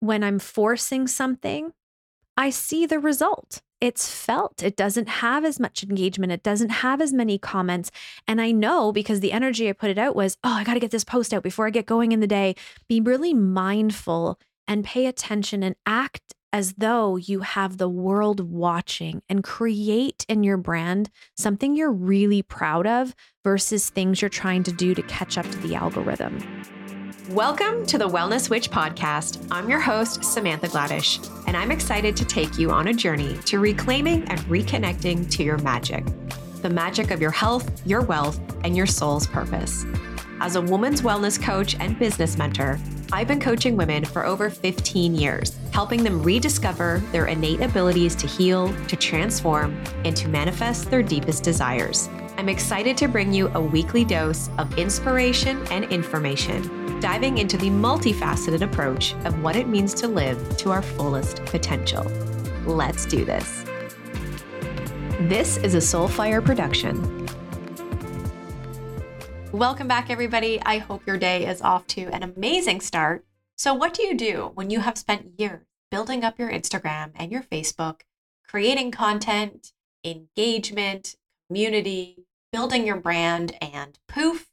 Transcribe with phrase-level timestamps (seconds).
[0.00, 1.72] when I'm forcing something,
[2.36, 3.62] I see the result.
[3.80, 4.62] It's felt.
[4.62, 6.32] It doesn't have as much engagement.
[6.32, 7.90] It doesn't have as many comments.
[8.26, 10.80] And I know because the energy I put it out was, oh, I got to
[10.80, 12.56] get this post out before I get going in the day.
[12.88, 19.22] Be really mindful and pay attention and act as though you have the world watching
[19.28, 24.72] and create in your brand something you're really proud of versus things you're trying to
[24.72, 26.38] do to catch up to the algorithm.
[27.32, 29.46] Welcome to the Wellness Witch podcast.
[29.50, 33.58] I'm your host, Samantha Gladish, and I'm excited to take you on a journey to
[33.58, 36.06] reclaiming and reconnecting to your magic
[36.62, 39.84] the magic of your health, your wealth, and your soul's purpose.
[40.40, 42.80] As a woman's wellness coach and business mentor,
[43.12, 48.26] I've been coaching women for over 15 years, helping them rediscover their innate abilities to
[48.26, 52.08] heal, to transform, and to manifest their deepest desires.
[52.38, 57.70] I'm excited to bring you a weekly dose of inspiration and information, diving into the
[57.70, 62.04] multifaceted approach of what it means to live to our fullest potential.
[62.66, 63.64] Let's do this.
[65.20, 67.26] This is a Soulfire production.
[69.52, 70.60] Welcome back, everybody.
[70.62, 73.24] I hope your day is off to an amazing start.
[73.56, 77.32] So, what do you do when you have spent years building up your Instagram and
[77.32, 78.02] your Facebook,
[78.46, 79.72] creating content,
[80.04, 81.16] engagement,
[81.48, 84.47] community, building your brand, and poof,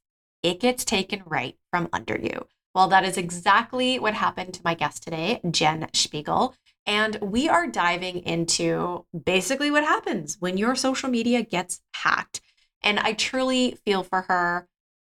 [0.46, 2.48] it gets taken right from under you?
[2.76, 6.54] Well, that is exactly what happened to my guest today, Jen Spiegel.
[6.86, 12.42] And we are diving into basically what happens when your social media gets hacked.
[12.84, 14.68] And I truly feel for her.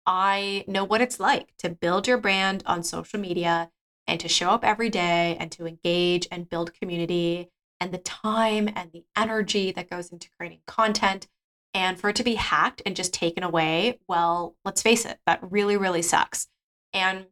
[0.06, 3.70] I know what it's like to build your brand on social media
[4.08, 8.68] and to show up every day and to engage and build community and the time
[8.76, 11.28] and the energy that goes into creating content.
[11.74, 15.40] And for it to be hacked and just taken away, well, let's face it, that
[15.42, 16.48] really, really sucks.
[16.94, 17.28] And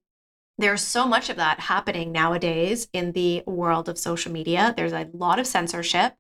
[0.58, 4.74] there's so much of that happening nowadays in the world of social media.
[4.76, 6.16] There's a lot of censorship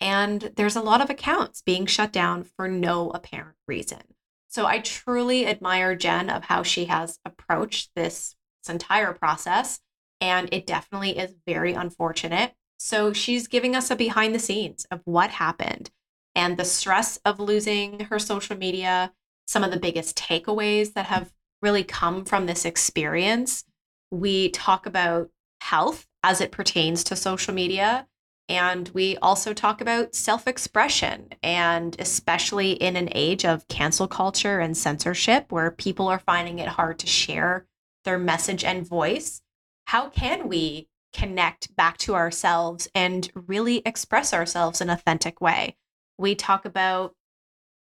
[0.00, 4.00] and there's a lot of accounts being shut down for no apparent reason.
[4.48, 9.80] So I truly admire Jen of how she has approached this, this entire process.
[10.20, 12.52] And it definitely is very unfortunate.
[12.78, 15.90] So she's giving us a behind the scenes of what happened
[16.38, 19.12] and the stress of losing her social media,
[19.46, 23.64] some of the biggest takeaways that have really come from this experience.
[24.10, 28.06] We talk about health as it pertains to social media
[28.48, 34.58] and we also talk about self expression, and especially in an age of cancel culture
[34.58, 37.66] and censorship where people are finding it hard to share
[38.04, 39.42] their message and voice.
[39.86, 45.76] How can we connect back to ourselves and really express ourselves in an authentic way?
[46.18, 47.14] We talk about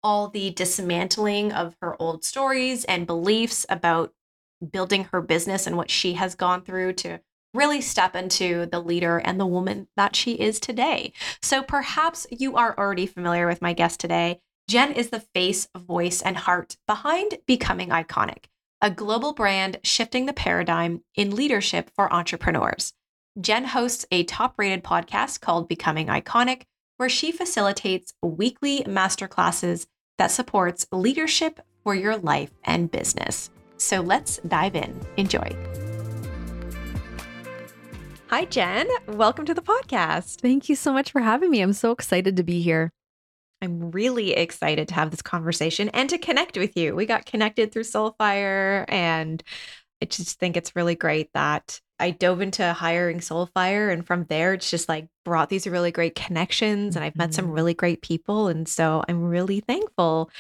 [0.03, 4.13] all the dismantling of her old stories and beliefs about
[4.71, 7.21] building her business and what she has gone through to
[7.55, 11.13] really step into the leader and the woman that she is today.
[11.43, 14.41] So perhaps you are already familiar with my guest today.
[14.69, 18.47] Jen is the face, voice, and heart behind Becoming Iconic,
[18.83, 22.93] a global brand shifting the paradigm in leadership for entrepreneurs.
[23.41, 26.63] Jen hosts a top rated podcast called Becoming Iconic,
[26.97, 29.87] where she facilitates weekly masterclasses
[30.19, 33.51] that supports leadership for your life and business.
[33.77, 34.99] So let's dive in.
[35.17, 35.55] Enjoy.
[38.29, 38.89] Hi, Jen.
[39.09, 40.41] Welcome to the podcast.
[40.41, 41.61] Thank you so much for having me.
[41.61, 42.93] I'm so excited to be here.
[43.63, 46.95] I'm really excited to have this conversation and to connect with you.
[46.95, 49.43] We got connected through Soulfire, and
[50.03, 53.93] I just think it's really great that I dove into hiring Soulfire.
[53.93, 57.47] And from there, it's just like brought these really great connections, and I've met some
[57.47, 57.55] mm-hmm.
[57.55, 58.49] really great people.
[58.49, 60.31] And so I'm really thankful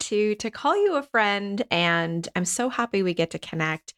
[0.00, 3.94] to to call you a friend and I'm so happy we get to connect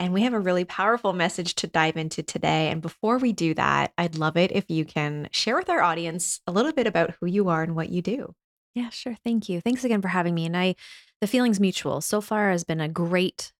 [0.00, 2.68] and we have a really powerful message to dive into today.
[2.68, 6.40] And before we do that, I'd love it if you can share with our audience
[6.46, 8.34] a little bit about who you are and what you do.
[8.74, 9.16] Yeah, sure.
[9.24, 9.60] Thank you.
[9.60, 10.46] Thanks again for having me.
[10.46, 10.74] And I,
[11.20, 12.00] the feeling's mutual.
[12.00, 13.52] So far has been a great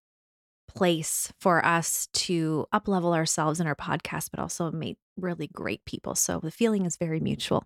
[0.75, 5.85] place for us to up level ourselves in our podcast, but also meet really great
[5.85, 6.15] people.
[6.15, 7.65] So the feeling is very mutual.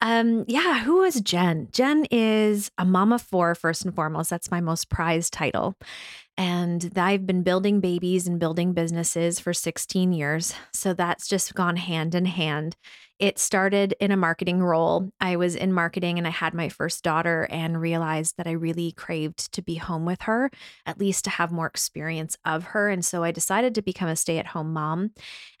[0.00, 1.68] Um, yeah, who is Jen?
[1.72, 4.30] Jen is a mama for first and foremost.
[4.30, 5.76] That's my most prized title.
[6.40, 10.54] And I've been building babies and building businesses for 16 years.
[10.72, 12.76] So that's just gone hand in hand.
[13.18, 15.10] It started in a marketing role.
[15.20, 18.92] I was in marketing and I had my first daughter and realized that I really
[18.92, 20.50] craved to be home with her,
[20.86, 22.88] at least to have more experience of her.
[22.88, 25.10] And so I decided to become a stay at home mom.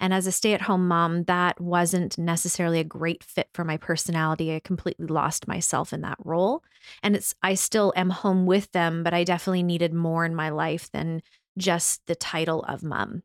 [0.00, 3.76] And as a stay at home mom, that wasn't necessarily a great fit for my
[3.76, 4.54] personality.
[4.54, 6.62] I completely lost myself in that role.
[7.02, 10.48] And it's, I still am home with them, but I definitely needed more in my
[10.48, 11.22] life than
[11.58, 13.22] just the title of mom.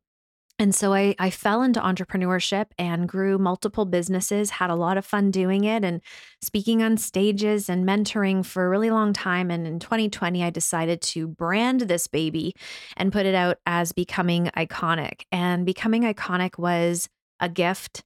[0.57, 5.05] And so I, I fell into entrepreneurship and grew multiple businesses, had a lot of
[5.05, 6.01] fun doing it and
[6.41, 9.51] speaking on stages and mentoring for a really long time.
[9.51, 12.55] And in 2020, I decided to brand this baby
[12.95, 15.23] and put it out as Becoming Iconic.
[15.29, 17.09] And Becoming Iconic was
[17.41, 18.03] a gift.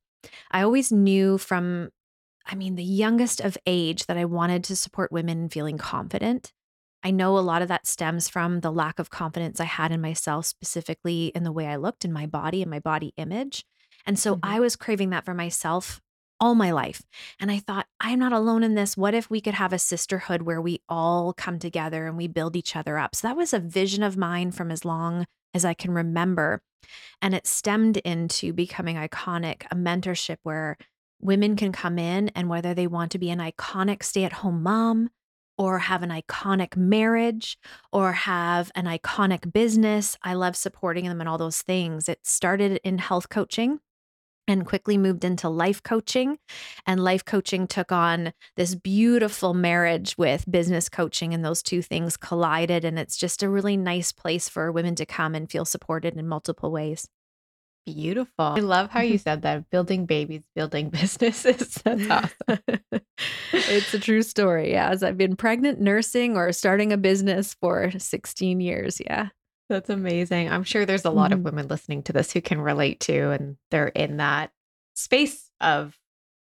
[0.50, 1.90] I always knew from,
[2.48, 6.52] I mean, the youngest of age that I wanted to support women feeling confident.
[7.04, 10.02] I know a lot of that stems from the lack of confidence I had in
[10.02, 13.66] myself, specifically in the way I looked in my body and my body image.
[14.06, 14.40] And so Mhm.
[14.44, 16.02] I was craving that for myself
[16.42, 17.02] all my life.
[17.40, 18.96] And I thought, I'm not alone in this.
[18.96, 22.56] What if we could have a sisterhood where we all come together and we build
[22.56, 23.16] each other up?
[23.16, 26.62] So that was a vision of mine from as long as I can remember.
[27.22, 30.78] And it stemmed into becoming iconic, a mentorship where
[31.22, 34.64] women can come in and whether they want to be an iconic stay at home
[34.64, 35.10] mom,
[35.60, 37.60] or have an iconic marriage
[37.92, 40.18] or have an iconic business.
[40.24, 42.08] I love supporting them and all those things.
[42.08, 43.80] It started in health coaching
[44.48, 46.40] and quickly moved into life coaching.
[46.88, 52.18] And life coaching took on this beautiful marriage with business coaching, and those two things
[52.18, 52.84] collided.
[52.84, 56.28] And it's just a really nice place for women to come and feel supported in
[56.28, 57.08] multiple ways.
[57.94, 58.46] Beautiful.
[58.46, 61.76] I love how you said that building babies, building businesses.
[61.86, 62.60] That's awesome.
[63.54, 64.72] it's a true story.
[64.72, 64.90] Yeah.
[64.90, 69.00] As I've been pregnant, nursing, or starting a business for 16 years.
[69.04, 69.30] Yeah.
[69.70, 70.50] That's amazing.
[70.50, 71.44] I'm sure there's a lot of Mhm.
[71.44, 74.52] women listening to this who can relate to, and they're in that
[74.96, 75.96] space of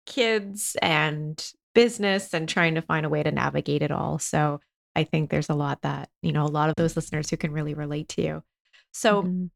[0.06, 4.20] kids and business and trying to find a way to navigate it all.
[4.20, 4.60] So
[4.96, 7.52] I think there's a lot that, you know, a lot of those listeners who can
[7.52, 8.44] really relate to you.
[8.92, 9.50] So Mhm.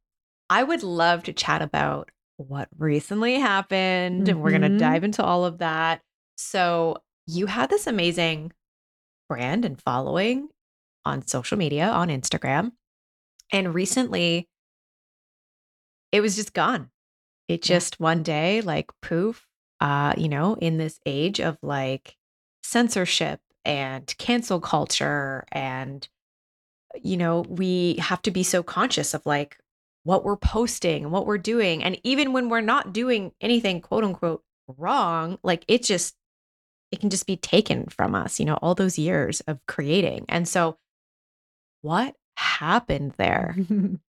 [0.54, 5.24] I would love to chat about what recently happened, and we're going to dive into
[5.24, 6.02] all of that.
[6.38, 8.52] So you had this amazing
[9.28, 10.50] brand and following
[11.06, 12.74] on social media, on Instagram.
[13.52, 14.48] And recently,
[16.12, 16.92] it was just gone.
[17.48, 17.76] It Yeah.
[17.76, 19.48] just one day, like poof,
[19.80, 22.16] uh, you know, in this age of like
[22.62, 26.08] censorship and cancel culture and
[27.02, 29.58] you know, we have to be so conscious of like
[30.04, 31.84] what we're posting and what we're doing.
[31.84, 34.44] And even when we're not doing anything quote unquote
[34.78, 36.16] wrong, like it just
[36.92, 40.26] it can just be taken from us, you know, all those years of creating.
[40.30, 40.78] And so
[41.82, 43.58] what happened there?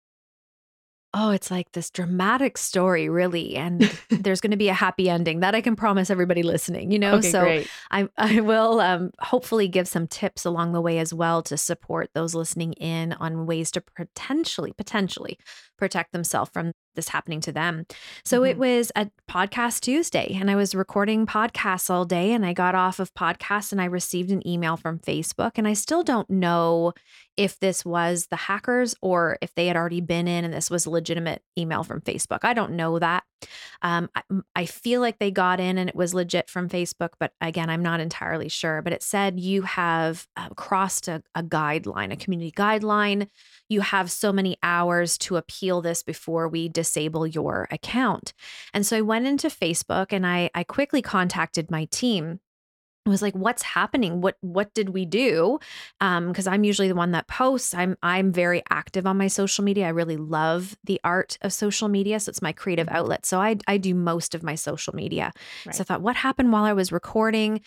[1.18, 3.56] Oh, it's like this dramatic story, really.
[3.56, 7.00] And there's going to be a happy ending that I can promise everybody listening, you
[7.00, 7.16] know?
[7.16, 7.70] Okay, so great.
[7.90, 12.10] I, I will um, hopefully give some tips along the way as well to support
[12.14, 15.40] those listening in on ways to potentially, potentially
[15.78, 17.86] protect themselves from this happening to them.
[18.24, 18.60] So it Mhm.
[18.60, 23.00] was a podcast Tuesday and I was recording podcasts all day and I got off
[23.00, 26.94] of podcasts and I received an email from Facebook and I still don't know
[27.38, 30.86] if this was the hackers or if they had already been in and this was
[30.86, 32.40] a legitimate email from Facebook.
[32.44, 33.24] I don't know that.
[33.82, 34.22] Um, I,
[34.56, 37.84] I feel like they got in and it was legit from Facebook, but again, I'm
[37.84, 38.82] not entirely sure.
[38.82, 43.28] But it said you have uh, crossed a, a guideline, a community guideline.
[43.70, 48.34] You have so many hours to appeal this before we disable your account.
[48.74, 52.40] And so I went into Facebook and I, I quickly contacted my team
[53.08, 54.20] I was like what's happening?
[54.22, 55.60] What what did we do?
[56.02, 57.74] Um because i'm usually the one that posts.
[57.76, 59.86] I'm i'm very active on my social media.
[59.86, 62.96] I really love the art of social media so it's my creative Mhm.
[62.96, 63.26] outlet.
[63.28, 65.32] So i i do most of my social media.
[65.72, 67.62] So i thought what happened while i was recording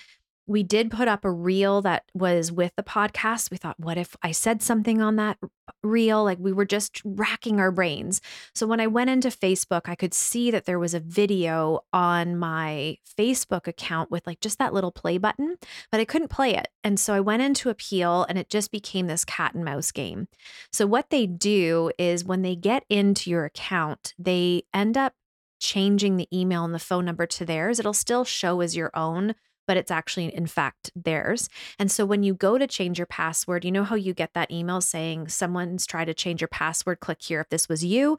[0.48, 4.16] we did put up a reel that was with the podcast we thought what if
[4.22, 5.38] i said something on that
[5.82, 8.20] reel like we were just racking our brains
[8.54, 12.36] so when I went into Facebook, I could see that there was a video on
[12.36, 15.56] my Facebook account with like just that little play button,
[15.90, 16.68] but I couldn't play it.
[16.82, 20.28] And so I went into appeal and it just became this cat and mouse game.
[20.72, 25.14] So what they do is when they get into your account, they end up
[25.60, 27.78] changing the email and the phone number to theirs.
[27.78, 29.34] It'll still show as your own,
[29.68, 31.48] but it's actually in fact theirs.
[31.78, 34.50] And so when you go to change your password, you know how you get that
[34.50, 38.18] email saying someone's tried to change your password, click here if this was you.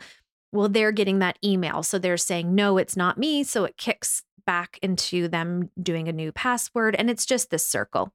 [0.53, 1.84] Well, they're getting that email.
[1.84, 3.44] So they're saying, no, it's not me.
[3.44, 6.96] So it kicks back into them doing a new password.
[6.96, 8.13] And it's just this circle.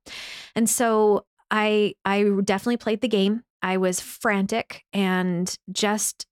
[0.57, 3.43] And so I I definitely played the game.
[3.63, 6.27] I was frantic and just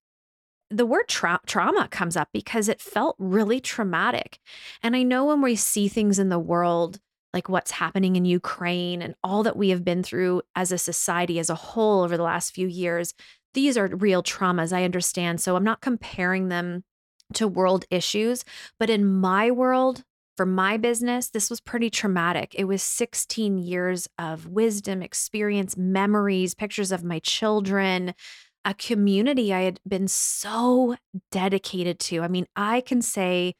[0.73, 4.39] the word tra- trauma comes up because it felt really traumatic.
[4.83, 6.99] And I know when we see things in the world,
[7.33, 11.39] like what's happening in Ukraine and all that we have been through as a society
[11.39, 13.15] as a whole over the last few years,
[13.55, 14.73] these are real traumas.
[14.73, 15.41] I understand.
[15.41, 16.85] So I'm not comparing them
[17.35, 18.45] to world issues,
[18.79, 20.05] but in my world,
[20.37, 22.55] for my business, this was pretty traumatic.
[22.57, 28.15] It was 16 years of wisdom, experience, memories, pictures of my children,
[28.65, 30.97] a community I had been so
[31.31, 32.21] dedicated to.
[32.21, 33.55] I mean, I can say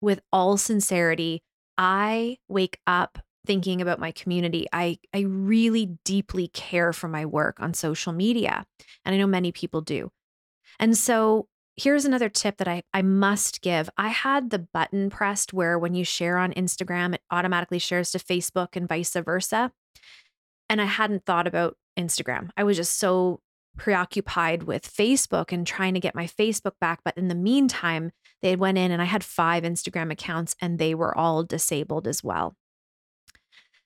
[0.00, 1.42] with all sincerity,
[1.76, 4.66] I wake up thinking about my community.
[4.72, 8.66] I I really deeply care for my work on social media,
[9.04, 10.10] and I know many people do.
[10.78, 13.88] And so here's another tip that I, I must give.
[13.96, 18.18] I had the button pressed where when you share on Instagram, it automatically shares to
[18.18, 19.72] Facebook and vice versa.
[20.68, 22.50] And I hadn't thought about Instagram.
[22.56, 23.40] I was just so
[23.78, 27.00] preoccupied with Facebook and trying to get my Facebook back.
[27.04, 28.10] But in the meantime,
[28.42, 32.22] they went in and I had five Instagram accounts and they were all disabled as
[32.22, 32.54] well.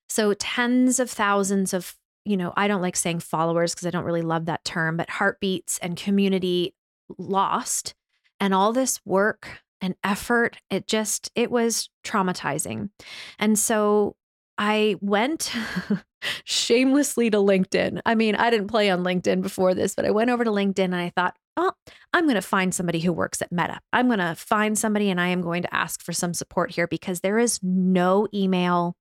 [0.08, 1.94] So tens of thousands of,
[2.24, 5.10] you know, I don't like saying followers because I don't really love that term, but
[5.10, 6.74] heartbeats and community
[7.18, 7.94] lost.
[8.40, 12.90] And all this work and effort, it just, it was traumatizing.
[13.38, 14.16] And so
[14.64, 15.52] I went
[16.44, 18.00] shamelessly to LinkedIn.
[18.06, 20.84] I mean, I didn't play on LinkedIn before this, but I went over to LinkedIn
[20.84, 21.72] and I thought, oh,
[22.12, 23.80] I'm going to find somebody who works at Meta.
[23.92, 26.86] I'm going to find somebody and I am going to ask for some support here
[26.86, 28.94] because there is no email.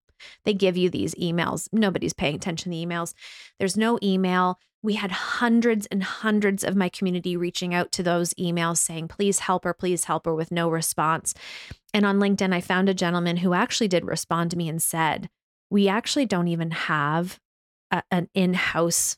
[0.46, 1.70] They give you these emails.
[1.72, 3.14] Nobody's paying attention to the emails.
[3.60, 4.58] There's no email.
[4.82, 9.38] We had hundreds and hundreds of my community reaching out to those emails saying, please
[9.38, 11.36] help her, please help her, with no response.
[11.94, 15.30] And on LinkedIn, I found a gentleman who actually did respond to me and said,
[15.72, 17.40] we actually don't even have
[17.90, 19.18] a, an in-house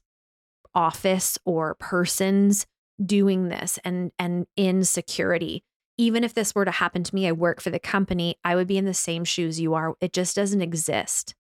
[0.74, 2.66] office or persons
[3.04, 5.64] doing this and and in security
[5.98, 8.68] even if this were to happen to me i work for the company i would
[8.68, 11.36] be in the same shoes you are it just doesn't exist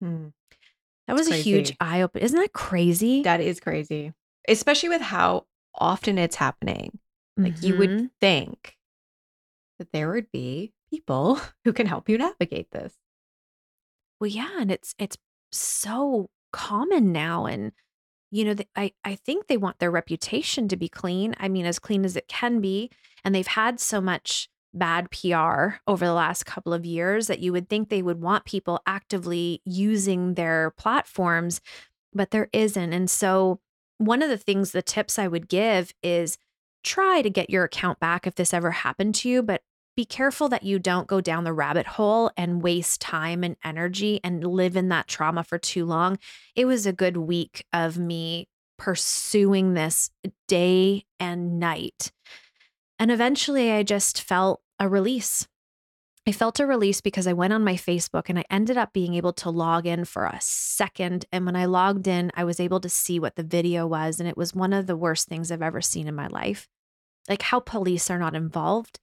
[0.00, 0.28] hmm.
[1.06, 4.12] that was a huge eye opener isn't that crazy that is crazy
[4.48, 6.98] especially with how often it's happening
[7.36, 7.66] like mm-hmm.
[7.66, 8.06] you would mm-hmm.
[8.20, 8.76] think
[9.78, 12.94] that there would be people who can help you navigate this
[14.20, 15.16] well, yeah, and it's it's
[15.50, 17.72] so common now and
[18.30, 21.34] you know, I I think they want their reputation to be clean.
[21.38, 22.90] I mean, as clean as it can be,
[23.24, 27.52] and they've had so much bad PR over the last couple of years that you
[27.52, 31.60] would think they would want people actively using their platforms,
[32.14, 32.92] but there isn't.
[32.92, 33.60] And so,
[33.98, 36.38] one of the things, the tips I would give is
[36.84, 39.62] try to get your account back if this ever happened to you, but
[40.00, 44.18] be careful that you don't go down the rabbit hole and waste time and energy
[44.24, 46.18] and live in that trauma for too long.
[46.56, 50.08] It was a good week of me pursuing this
[50.48, 52.12] day and night.
[52.98, 55.46] And eventually I just felt a release.
[56.26, 59.12] I felt a release because I went on my Facebook and I ended up being
[59.12, 61.26] able to log in for a second.
[61.30, 64.18] And when I logged in, I was able to see what the video was.
[64.18, 66.68] And it was one of the worst things I've ever seen in my life.
[67.28, 68.98] Like how police are not involved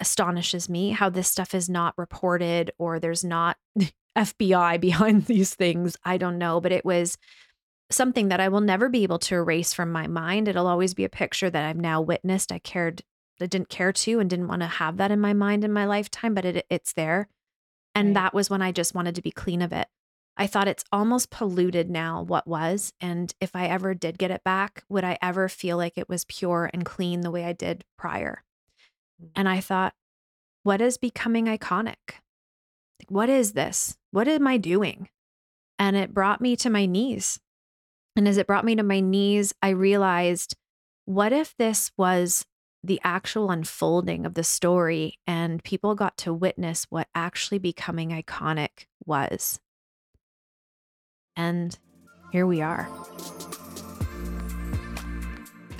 [0.00, 3.56] astonishes me how this stuff is not reported or there's not
[4.16, 5.96] FBI behind these things.
[6.04, 7.18] I don't know, but it was
[7.90, 10.48] something that I will never be able to erase from my mind.
[10.48, 12.52] It'll always be a picture that I've now witnessed.
[12.52, 13.02] I cared,
[13.40, 15.84] I didn't care to and didn't want to have that in my mind in my
[15.84, 17.28] lifetime, but it, it's there.
[17.94, 18.14] And right.
[18.14, 19.88] that was when I just wanted to be clean of it.
[20.36, 22.92] I thought it's almost polluted now what was.
[23.00, 26.24] And if I ever did get it back, would I ever feel like it was
[26.24, 28.44] pure and clean the way I did prior?
[29.20, 29.30] Mm.
[29.36, 29.94] And I thought,
[30.62, 32.20] what is becoming iconic?
[33.08, 33.96] What is this?
[34.10, 35.08] What am I doing?
[35.78, 37.40] And it brought me to my knees.
[38.16, 40.56] And as it brought me to my knees, I realized
[41.06, 42.44] what if this was
[42.82, 48.86] the actual unfolding of the story and people got to witness what actually becoming iconic
[49.04, 49.60] was?
[51.36, 51.78] And
[52.32, 52.88] here we are.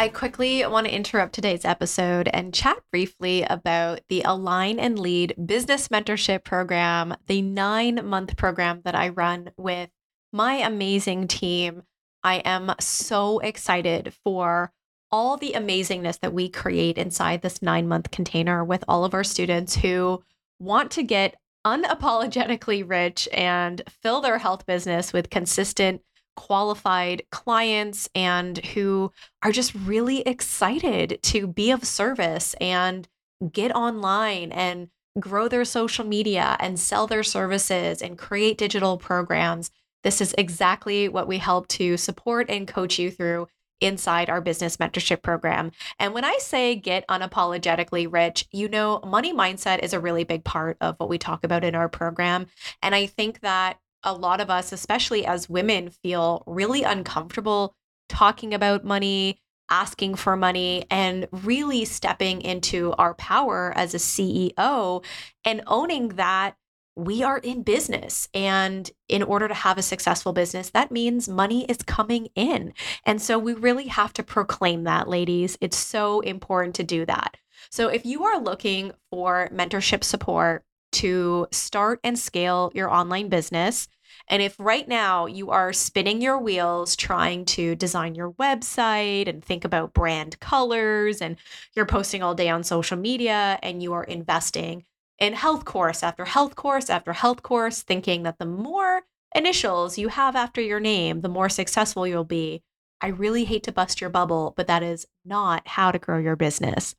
[0.00, 5.35] I quickly want to interrupt today's episode and chat briefly about the Align and Lead
[5.45, 9.90] Business Mentorship Program, the nine month program that I run with
[10.33, 11.83] my amazing team.
[12.25, 14.73] I am so excited for
[15.11, 19.23] all the amazingness that we create inside this nine month container with all of our
[19.23, 20.23] students who
[20.59, 26.00] want to get unapologetically rich and fill their health business with consistent
[26.41, 33.07] qualified clients and who are just really excited to be of service and
[33.53, 39.71] get online and grow their social media and sell their services and create digital programs.
[40.03, 43.47] This is exactly what we help to support and coach you through
[43.83, 45.73] inside our business mentorship program.
[45.99, 50.43] And when I say get unapologetically rich, you know, money mindset is a really big
[50.43, 52.47] part of what we talk about in our program.
[52.83, 57.75] And I think that a lot of us, especially as women, feel really uncomfortable
[58.09, 65.04] talking about money, asking for money, and really stepping into our power as a CEO
[65.45, 66.57] and owning that
[66.97, 68.28] we are in business.
[68.35, 72.75] And in order to have a successful business, that means money is coming in.
[73.07, 75.57] And so we really have to proclaim that, ladies.
[75.61, 77.37] It's so important to do that.
[77.71, 83.89] So if you are looking for mentorship support to start and scale your online business,
[84.29, 89.45] and if right now you are spinning your wheels trying to design your website and
[89.45, 91.37] think about brand colors, and
[91.75, 94.85] you're posting all day on social media and you are investing
[95.19, 99.03] in health course after health course after health course, thinking that the more
[99.35, 102.63] initials you have after your name, the more successful you'll be.
[103.01, 106.37] I really hate to bust your bubble, but that is not how to grow your
[106.37, 106.95] business.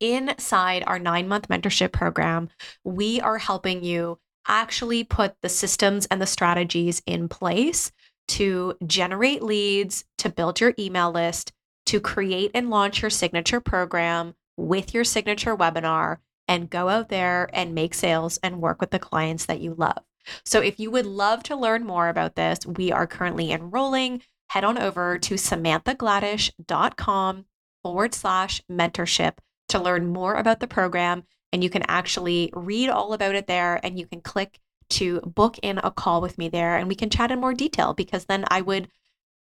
[0.00, 2.48] Inside our nine month mentorship program,
[2.84, 7.92] we are helping you actually put the systems and the strategies in place
[8.28, 11.52] to generate leads, to build your email list,
[11.84, 16.16] to create and launch your signature program with your signature webinar,
[16.48, 19.98] and go out there and make sales and work with the clients that you love.
[20.46, 24.22] So, if you would love to learn more about this, we are currently enrolling.
[24.48, 27.44] Head on over to samanthagladish.com
[27.82, 29.34] forward slash mentorship
[29.70, 33.80] to learn more about the program and you can actually read all about it there
[33.82, 34.60] and you can click
[34.90, 37.94] to book in a call with me there and we can chat in more detail
[37.94, 38.88] because then I would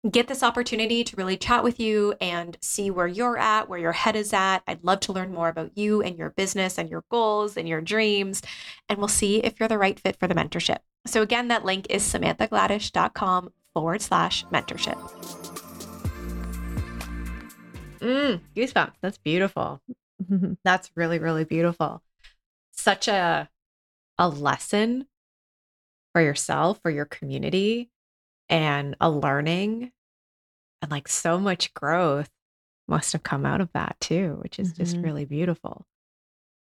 [0.09, 3.93] get this opportunity to really chat with you and see where you're at, where your
[3.93, 4.61] head is at.
[4.67, 7.81] I'd love to learn more about you and your business and your goals and your
[7.81, 8.43] dreams.
[8.89, 10.79] And we'll see if you're the right fit for the mentorship.
[11.07, 14.99] So, again, that link is samanthagladish.com forward slash mentorship.
[18.01, 18.95] Mm, goosebumps.
[19.01, 19.81] That's beautiful.
[20.65, 22.03] That's really, really beautiful.
[22.73, 23.49] Such a
[24.19, 25.07] a lesson
[26.13, 27.91] for yourself, for your community,
[28.49, 29.93] and a learning
[30.83, 32.31] and like so much growth
[32.87, 35.03] must have come out of that too, which is just Mhm.
[35.05, 35.87] really beautiful.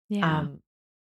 [0.08, 0.40] Yeah.
[0.40, 0.62] Um,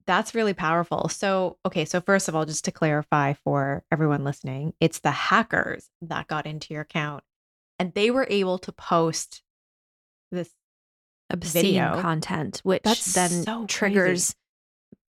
[0.07, 1.09] that's really powerful.
[1.09, 5.91] So, okay, so first of all, just to clarify for everyone listening, it's the hackers
[6.03, 7.25] that got into your account
[7.79, 9.43] and they were able to post
[10.31, 10.50] this
[11.31, 12.00] Obscene video.
[12.00, 14.35] content, which That's then so triggers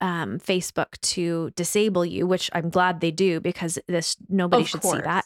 [0.01, 4.83] um, Facebook to disable you, which I'm glad they do because this nobody Of should
[4.83, 5.25] see that.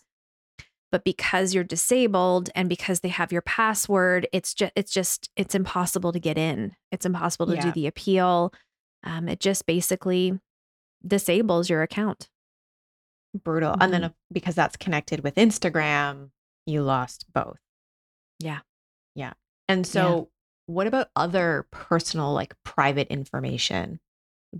[0.92, 5.54] But because you're disabled and because they have your password, it's just it's just it's
[5.54, 6.76] impossible to get in.
[6.92, 8.52] It's impossible to do the appeal.
[9.04, 10.40] Um, it just basically
[11.06, 12.30] disables your account.
[13.44, 13.76] brutal.
[13.80, 14.06] And then Mhm.
[14.06, 16.32] uh, because that's connected with Instagram,
[16.66, 17.60] you lost both.
[18.40, 18.62] Yeah.
[19.14, 19.34] Yeah.
[19.68, 20.32] And so,
[20.70, 24.00] what about other personal, like private information?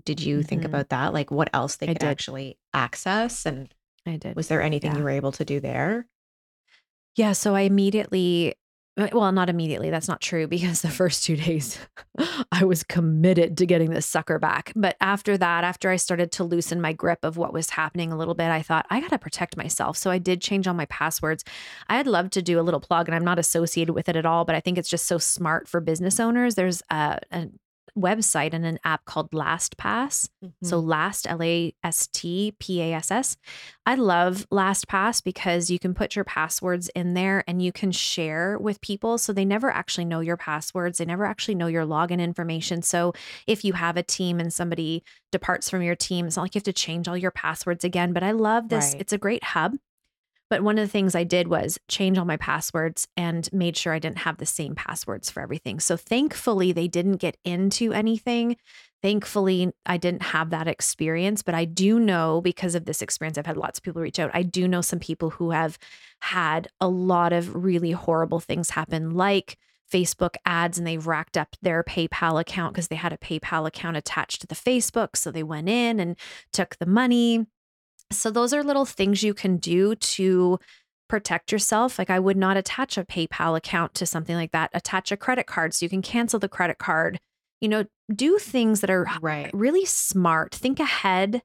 [0.04, 0.66] Did you think Mhm.
[0.66, 1.12] about that?
[1.14, 2.08] Like, what else they I could did.
[2.08, 3.46] actually access?
[3.46, 3.72] And
[4.06, 4.36] I did.
[4.36, 4.98] was there anything Yeah.
[4.98, 6.06] you were able to do there?
[7.16, 8.54] Yeah, so I immediately
[8.96, 11.78] Uh, well, not immediately, that's not true because the first 2 days
[12.52, 14.72] I was committed to getting this sucker back.
[14.74, 18.16] But after that, after I started to loosen my grip of what was happening a
[18.16, 19.96] little bit, I thought, I got to protect myself.
[19.96, 21.44] So I did change all my passwords.
[21.88, 24.44] I'd love to do a little plug and I'm not associated with it at all,
[24.44, 26.54] but I think it's just so smart for business owners.
[26.54, 27.46] There's a, a
[27.96, 30.28] website and an app called LastPass.
[30.62, 30.88] So mm-hmm.
[30.88, 33.36] last L A S T P A S S.
[33.86, 38.58] I love LastPass because you can put your passwords in there and you can share
[38.58, 40.98] with people so they never actually know your passwords.
[40.98, 42.82] They never actually know your login information.
[42.82, 43.12] So
[43.46, 46.58] if you have a team and somebody departs from your team, it's not like you
[46.58, 48.92] have to change all your passwords again, but I love this.
[48.92, 49.00] Right.
[49.00, 49.76] It's a great hub.
[50.50, 53.92] But one of the things I did was change all my passwords and made sure
[53.92, 55.78] I didn't have the same passwords for everything.
[55.78, 58.56] So thankfully, they didn't get into anything.
[59.00, 63.46] Thankfully, I didn't have that experience, but I do know because of this experience, I've
[63.46, 64.30] had lots of people reach out.
[64.34, 65.78] I do know some people who have
[66.20, 69.56] had a lot of really horrible things happen, like
[69.90, 73.96] Facebook ads, and they've racked up their PayPal account because they had a PayPal account
[73.96, 75.16] attached to the Facebook.
[75.16, 76.16] So they went in and
[76.52, 77.46] took the money.
[78.12, 80.58] So those are little things you can do to
[81.08, 81.98] protect yourself.
[81.98, 84.70] Like I would not attach a PayPal account to something like that.
[84.72, 87.20] Attach a credit card so you can cancel the credit card.
[87.60, 89.50] You know, do things that are Right.
[89.52, 90.54] really smart.
[90.54, 91.42] Think ahead.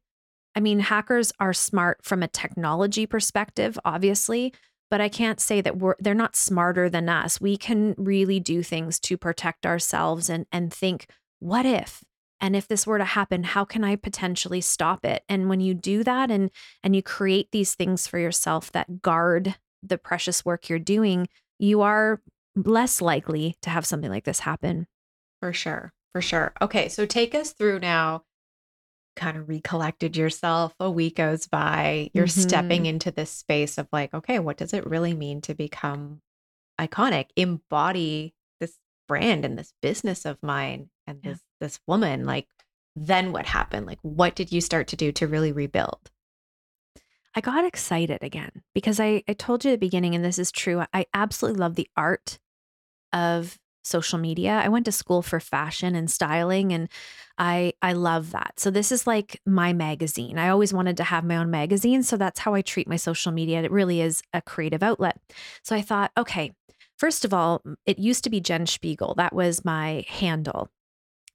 [0.56, 4.54] I mean, hackers are smart from a technology perspective, obviously,
[4.90, 7.42] but I can't say that we're they're not smarter than us.
[7.42, 11.08] We can really do things to protect ourselves and and think,
[11.40, 12.04] what if?
[12.42, 15.24] And if this were to happen, how can I potentially stop it?
[15.30, 16.52] And when you do that and
[16.84, 21.28] and you create these things for yourself that guard the precious work you're doing,
[21.60, 22.22] you are
[22.56, 24.88] less likely to have something like this happen.
[25.42, 25.94] For sure.
[26.14, 26.54] For sure.
[26.62, 26.90] Okay.
[26.90, 28.24] So take us through now.
[29.16, 30.74] Kind of recollected yourself.
[30.80, 32.10] A week goes by.
[32.14, 32.88] You're stepping mm-hmm.
[32.88, 36.22] into this space of like, okay, what does it really mean to become
[36.80, 37.28] iconic?
[37.36, 41.32] Embody this brand and this business of mine and Yeah.
[41.32, 42.26] this this woman.
[42.26, 42.48] Like,
[42.96, 43.86] then what happened?
[43.86, 46.12] Like, what did you start to do to really rebuild?
[47.36, 50.52] I got excited again because I, I told you at the beginning, and this is
[50.52, 50.84] true.
[50.94, 52.40] I absolutely love the art
[53.12, 54.52] of social media.
[54.64, 56.90] I went to school for fashion and styling and
[57.38, 58.54] I I love that.
[58.60, 60.40] So this is like my magazine.
[60.40, 63.32] I always wanted to have my own magazine, so that's how I treat my social
[63.32, 63.62] media.
[63.62, 65.20] It really is a creative outlet.
[65.62, 66.52] So I thought, okay,
[66.98, 69.14] first of all, it used to be Jen Spiegel.
[69.16, 70.70] That was my handle.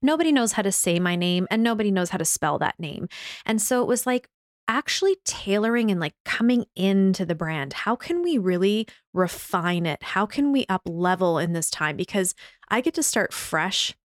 [0.03, 3.09] Nobody knows how to say my name and nobody knows how to spell that name.
[3.45, 4.29] And so it was like,
[4.71, 7.73] actually tailoring and like coming into the brand.
[7.73, 10.01] How can we really refine it?
[10.01, 11.97] How can we up level in this time?
[11.97, 12.37] Because
[12.69, 13.97] I get to start fresh.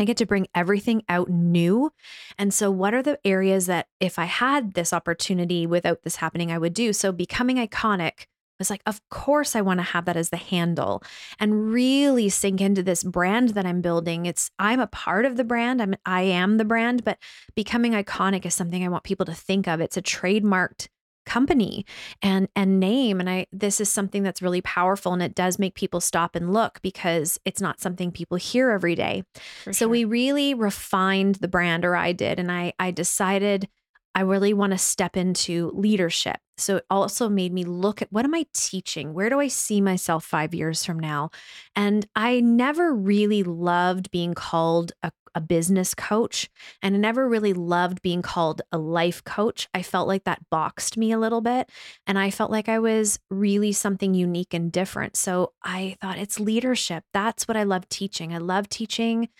[0.00, 1.92] I get to bring everything out new.
[2.36, 6.50] And so, what are the areas that if I had this opportunity without this happening,
[6.50, 6.92] I would do?
[6.92, 8.26] So, becoming iconic
[8.62, 11.02] was like, of course, I want to have that as the handle
[11.40, 14.24] and really sink into this brand that I'm building.
[14.26, 15.82] It's I'm a part of the brand.
[15.82, 17.18] I'm I am the brand, but
[17.56, 19.80] becoming iconic is something I want people to think of.
[19.80, 20.88] It's a trademarked
[21.24, 21.86] company
[22.20, 25.76] and and name and I this is something that's really powerful and it does make
[25.76, 29.22] people stop and look because it's not something people hear every day.
[29.62, 29.88] For so sure.
[29.88, 33.68] we really refined the brand or I did and I I decided
[34.14, 36.38] I really want to step into leadership.
[36.58, 39.14] So it also made me look at what am I teaching?
[39.14, 41.30] Where do I see myself five years from now?
[41.74, 46.50] And I never really loved being called a, a business coach,
[46.82, 49.68] and I never really loved being called a life coach.
[49.72, 51.70] I felt like that boxed me a little bit,
[52.06, 55.16] and I felt like I was really something unique and different.
[55.16, 57.04] So I thought it's leadership.
[57.14, 58.34] That's what I love teaching.
[58.34, 59.30] I love teaching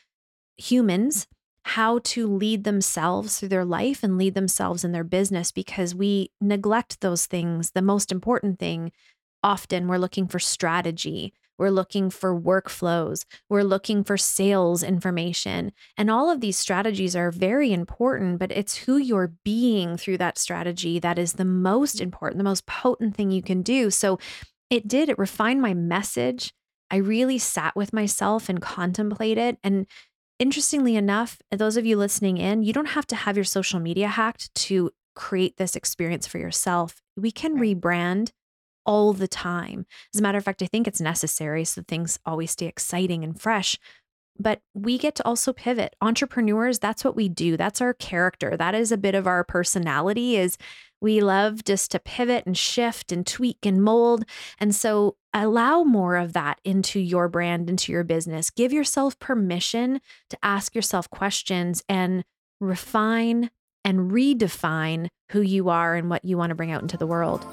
[0.57, 1.27] humans
[1.65, 6.31] how to lead themselves through their life and lead themselves in their business because we
[6.41, 7.71] neglect those things.
[7.71, 8.93] The most important thing,
[9.43, 15.73] often we're looking for strategy, we're looking for workflows, we're looking for sales information.
[15.97, 20.39] And all of these strategies are very important, but it's who you're being through that
[20.39, 23.91] strategy that is the most important, the most potent thing you can do.
[23.91, 24.19] So
[24.71, 26.53] it did, it refined my message.
[26.91, 29.87] I really sat with myself and contemplated and
[30.43, 34.09] interestingly enough, those of you listening in, you don't have to have your social media
[34.09, 37.01] hacked to create this experience for yourself.
[37.17, 37.81] We can right.
[37.81, 38.33] rebrand
[38.85, 39.87] all the time.
[40.13, 43.41] As a matter of fact, I think it's necessary so things always stay exciting and
[43.41, 43.79] fresh.
[44.37, 45.95] But we get to also pivot.
[46.01, 47.57] Entrepreneurs, that's what we do.
[47.57, 48.57] That's our character.
[48.57, 50.59] That is a bit of our personality is
[51.03, 54.25] we love just to pivot and shift and tweak and mold.
[54.59, 58.51] And so allow more of that into your brand, into your business.
[58.51, 62.25] Give yourself permission to ask yourself questions and
[62.61, 63.51] refine
[63.85, 67.45] and redefine who you are and what you want to bring out into the world.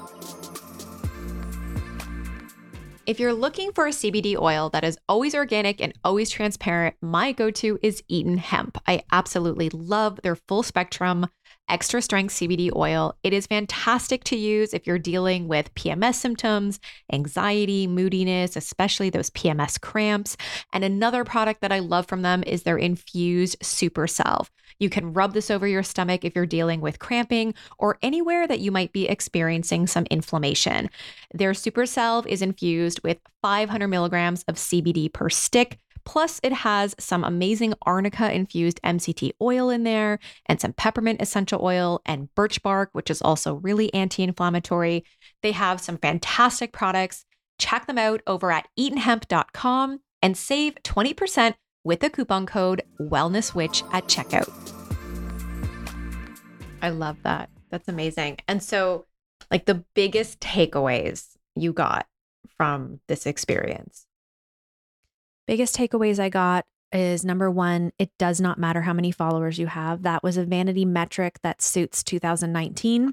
[3.06, 7.32] If you're looking for a CBD oil that is always organic and always transparent, my
[7.32, 8.78] go to is Eaton Hemp.
[8.86, 11.26] I absolutely love their full spectrum
[11.70, 13.14] extra strength CBD oil.
[13.22, 16.80] It is fantastic to use if you're dealing with PMS symptoms,
[17.12, 20.36] anxiety, moodiness, especially those PMS cramps.
[20.72, 24.50] And another product that I love from them is their infused super salve.
[24.80, 28.60] You can rub this over your stomach if you're dealing with cramping or anywhere that
[28.60, 30.90] you might be experiencing some inflammation.
[31.32, 35.78] Their super salve is infused with 500 milligrams of CBD per stick
[36.10, 41.62] Plus, it has some amazing arnica infused MCT oil in there, and some peppermint essential
[41.62, 45.04] oil and birch bark, which is also really anti inflammatory.
[45.44, 47.26] They have some fantastic products.
[47.60, 54.08] Check them out over at eatenhemp.com and save 20% with the coupon code WellnessWitch at
[54.08, 54.50] checkout.
[56.82, 57.50] I love that.
[57.70, 58.38] That's amazing.
[58.48, 59.06] And so,
[59.48, 62.08] like, the biggest takeaways you got
[62.56, 64.08] from this experience?
[65.50, 69.66] Biggest takeaways I got is number one, it does not matter how many followers you
[69.66, 70.02] have.
[70.04, 73.12] That was a vanity metric that suits 2019.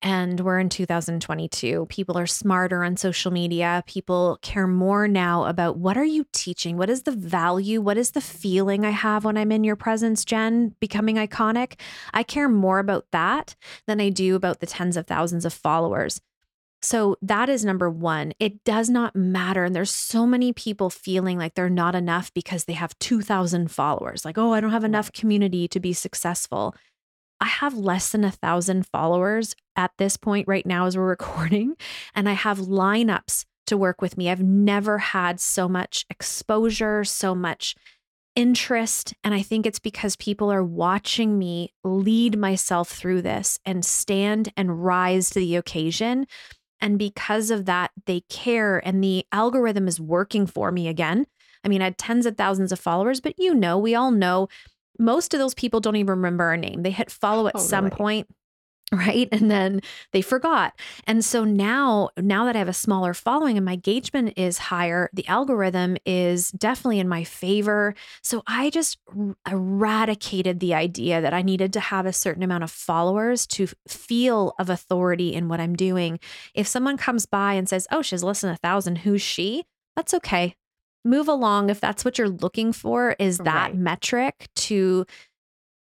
[0.00, 1.84] And we're in 2022.
[1.90, 3.82] People are smarter on social media.
[3.86, 6.78] People care more now about what are you teaching?
[6.78, 7.82] What is the value?
[7.82, 11.78] What is the feeling I have when I'm in your presence, Jen, becoming iconic?
[12.14, 13.54] I care more about that
[13.86, 16.22] than I do about the tens of thousands of followers.
[16.86, 18.32] So that is number one.
[18.38, 19.64] It does not matter.
[19.64, 24.24] And there's so many people feeling like they're not enough because they have 2,000 followers.
[24.24, 26.76] Like, oh, I don't have enough community to be successful.
[27.40, 31.74] I have less than a thousand followers at this point right now as we're recording,
[32.14, 34.30] and I have lineups to work with me.
[34.30, 37.74] I've never had so much exposure, so much
[38.36, 39.12] interest.
[39.24, 44.52] And I think it's because people are watching me lead myself through this and stand
[44.56, 46.28] and rise to the occasion
[46.80, 51.26] and because of that, they care and the algorithm is working for me again.
[51.64, 54.48] I mean, I had tens of thousands of followers, but you know, we all know
[54.98, 56.82] most of those people don't even remember our name.
[56.82, 57.98] They hit follow at oh, some Totally.
[57.98, 58.28] point,
[58.92, 59.28] right?
[59.32, 59.80] And then
[60.12, 60.72] they forgot.
[61.08, 65.10] And so now, now that I have a smaller following and my engagement is higher,
[65.12, 67.94] the algorithm is definitely in my favor.
[68.22, 68.98] So I just
[69.50, 74.54] eradicated the idea that I needed to have a certain amount of followers to feel
[74.58, 76.20] of authority in what I'm doing.
[76.54, 79.64] If someone comes by and says, "Oh, she's less than a thousand, who's she?"
[79.96, 80.54] That's okay.
[81.04, 83.16] Move along if that's what you're looking for.
[83.18, 83.76] Is that Right.
[83.76, 85.06] metric to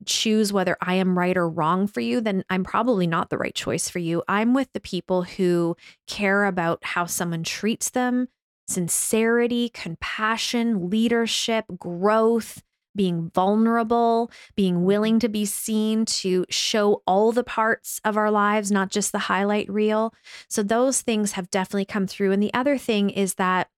[0.07, 3.55] choose whether I am right or wrong for you, then I'm probably not the right
[3.55, 4.23] choice for you.
[4.29, 8.29] I'm with the people who care about how someone treats them,
[8.69, 12.63] sincerity, compassion, leadership, growth,
[12.97, 18.71] being vulnerable, being willing to be seen to show all the parts of our lives,
[18.71, 20.13] not just the highlight reel.
[20.49, 22.33] So those things have definitely come through.
[22.33, 23.69] And the other thing is that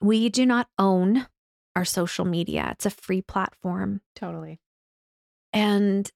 [0.00, 1.26] we do not own
[1.74, 2.68] our social media.
[2.72, 4.00] It's a free platform.
[4.14, 4.60] Totally.
[5.52, 6.10] And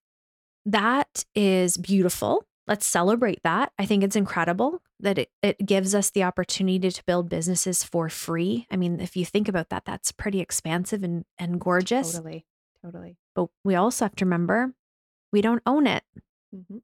[0.66, 2.46] that is beautiful.
[2.68, 3.72] Let's celebrate that.
[3.78, 8.08] I think it's incredible that it, it gives us the opportunity to build businesses for
[8.08, 8.66] free.
[8.70, 12.12] I mean, if you think about that, that's pretty expansive and, and gorgeous.
[12.12, 12.46] Totally.
[12.84, 13.16] Totally.
[13.34, 14.74] But we also have to remember
[15.32, 16.04] we don't own it.
[16.52, 16.78] hmm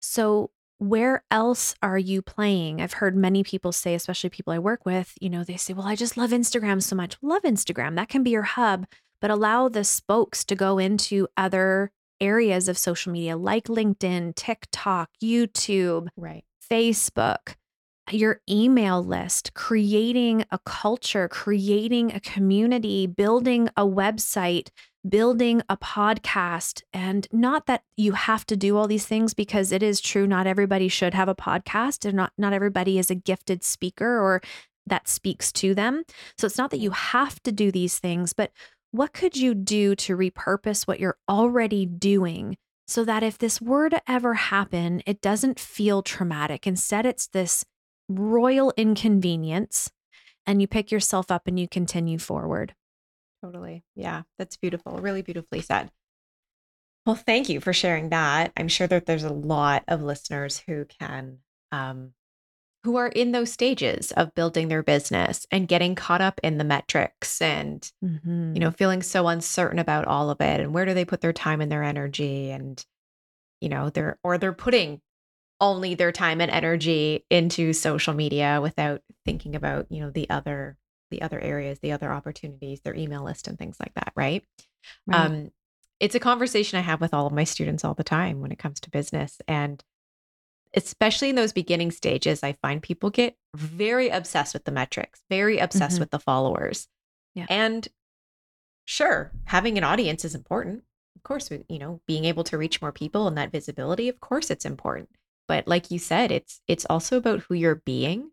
[0.00, 2.80] So, where else are you playing?
[2.80, 5.86] I've heard many people say, especially people I work with, you know, they say, well,
[5.86, 7.16] I just love Instagram so much.
[7.22, 7.96] Love Instagram.
[7.96, 8.86] That can be your hub,
[9.24, 15.08] but allow the spokes to go into other areas of social media like LinkedIn, TikTok,
[15.22, 16.44] YouTube, Right.
[16.70, 17.54] Facebook,
[18.10, 24.68] your email list, creating a culture, creating a community, building a website,
[25.08, 26.82] building a podcast.
[26.92, 30.46] And not that you have to do all these things because it is true, not
[30.46, 34.42] everybody should have a podcast and not, not everybody is a gifted speaker or
[34.86, 36.04] that speaks to them.
[36.36, 38.50] So it's not that you have to do these things, but
[38.94, 43.88] what could you do to repurpose what you're already doing so that if this were
[43.88, 46.64] to ever happen, it doesn't feel traumatic.
[46.64, 47.64] Instead, it's this
[48.08, 49.90] royal inconvenience,
[50.46, 52.76] and you pick yourself up and you continue forward.
[53.42, 53.82] Totally.
[53.96, 54.98] Yeah, that's beautiful.
[54.98, 55.90] Really beautifully said.
[57.04, 58.52] Well, thank you for sharing that.
[58.56, 61.38] I'm sure that there's a lot of listeners who can,
[61.72, 62.12] um,
[62.84, 66.64] who are in those stages of building their business and getting caught up in the
[66.64, 68.54] metrics and, Mhm.
[68.54, 71.32] you know, feeling so uncertain about all of it and where do they put their
[71.32, 72.84] time and their energy and,
[73.60, 75.00] you know, they're, or they're putting
[75.60, 80.76] only their time and energy into social media without thinking about, you know, the other,
[81.10, 84.12] the other areas, the other opportunities, their email list and things like that.
[84.16, 84.44] Right.
[85.06, 85.16] Right.
[85.18, 85.50] Um,
[86.00, 88.58] it's a conversation I have with all of my students all the time when it
[88.58, 89.40] comes to business.
[89.48, 89.82] And
[90.74, 95.58] especially in those beginning stages, I find people get very obsessed with the metrics, very
[95.58, 96.00] obsessed Mhm.
[96.00, 96.88] with the followers.
[97.34, 97.46] Yeah.
[97.48, 97.86] And
[98.84, 100.84] sure, having an audience is important.
[101.16, 104.50] Of course, you know, being able to reach more people and that visibility, of course
[104.50, 105.10] it's important.
[105.46, 108.30] But like you said, it's it's also about who you're being.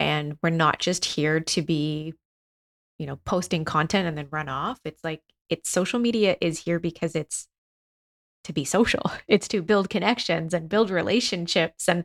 [0.00, 2.14] And we're not just here to be
[3.00, 4.80] you know, posting content and then run off.
[4.84, 7.46] It's like it's social media is here because it's
[8.48, 9.10] to be social.
[9.28, 11.88] It's to build connections and build relationships.
[11.88, 12.04] And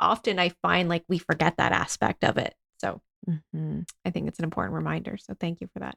[0.00, 2.54] often I find like we forget that aspect of it.
[2.80, 3.88] So Mhm.
[4.04, 5.16] I think it's an important reminder.
[5.18, 5.96] So thank you for that.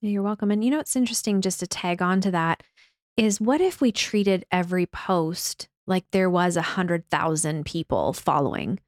[0.00, 0.50] Yeah, You're welcome.
[0.50, 2.62] And you know what's interesting, just to tag on to that,
[3.16, 8.80] is what if we treated every post like there was a hundred thousand people following?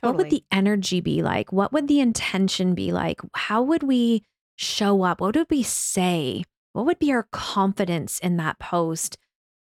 [0.00, 1.52] What would the energy be like?
[1.52, 3.20] What would the intention be like?
[3.34, 4.22] How would we
[4.56, 5.20] show up?
[5.20, 6.44] What would we say?
[6.74, 9.16] What would be our confidence in that post?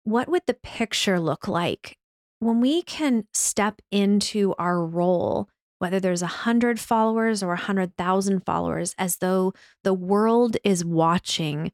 [0.06, 1.98] What would the picture look like?
[2.40, 7.98] When we can step into our role, whether there's a hundred followers or a hundred
[7.98, 11.72] thousand followers, as though the world is watching,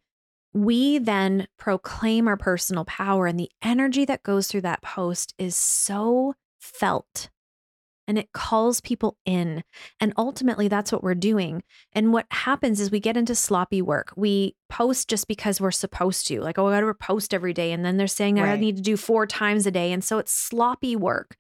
[0.54, 3.28] we then proclaim our personal power.
[3.28, 7.30] And the energy that goes through that post is so felt
[8.12, 9.64] and it calls people in.
[10.02, 11.64] And ultimately, that's what we're doing.
[11.94, 14.12] And what happens is we get into sloppy work.
[14.18, 17.72] We post just because we're supposed to, like, oh, I got to post every day.
[17.72, 19.94] And then they're saying I need to do four times a day.
[19.94, 21.38] And so it's sloppy work.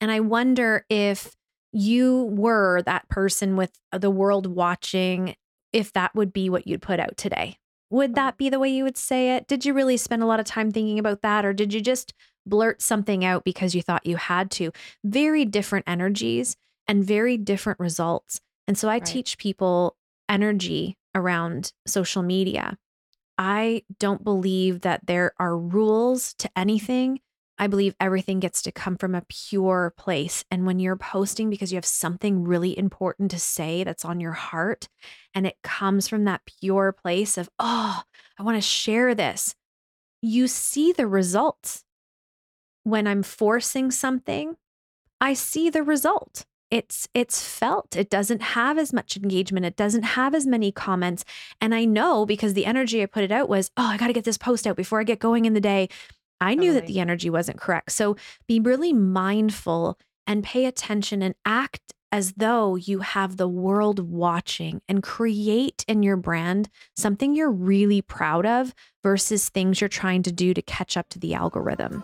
[0.00, 1.36] And I wonder if
[1.70, 5.36] you were that person with the world watching,
[5.74, 7.58] if that would be what you'd put out today.
[7.90, 9.46] Would um, that be the way you would say it?
[9.46, 11.44] Did you really spend a lot of time thinking about that?
[11.44, 12.12] Or did you just
[12.44, 14.72] blurt something out because you thought you had to?
[15.04, 16.56] Very different energies
[16.88, 18.40] and very different results.
[18.66, 19.04] And so I Right.
[19.04, 19.96] teach people
[20.28, 22.78] energy around social media.
[23.38, 27.20] I don't believe that there are rules to anything.
[27.58, 30.44] I believe everything gets to come from a pure place.
[30.50, 34.32] And when you're posting because you have something really important to say that's on your
[34.32, 34.88] heart,
[35.34, 38.02] and it comes from that pure place of, oh,
[38.38, 39.54] I want to share this,
[40.20, 41.82] you see the results.
[42.84, 44.56] When I'm forcing something,
[45.20, 46.44] I see the result.
[46.70, 47.96] It's it's felt.
[47.96, 49.66] It doesn't have as much engagement.
[49.66, 51.24] It doesn't have as many comments.
[51.60, 54.12] And I know because the energy I put it out was, oh, I got to
[54.12, 55.88] get this post out before I get going in the day.
[56.40, 57.92] I knew that the energy wasn't correct.
[57.92, 63.98] So be really mindful and pay attention and act as though you have the world
[63.98, 70.22] watching and create in your brand something you're really proud of versus things you're trying
[70.22, 72.02] to do to catch up to the algorithm.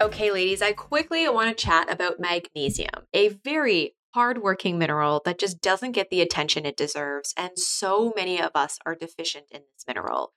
[0.00, 5.60] Okay, ladies, I quickly want to chat about magnesium, a very hardworking mineral that just
[5.60, 9.84] doesn't get the attention it deserves, and so many of us are deficient in this
[9.86, 10.32] mineral.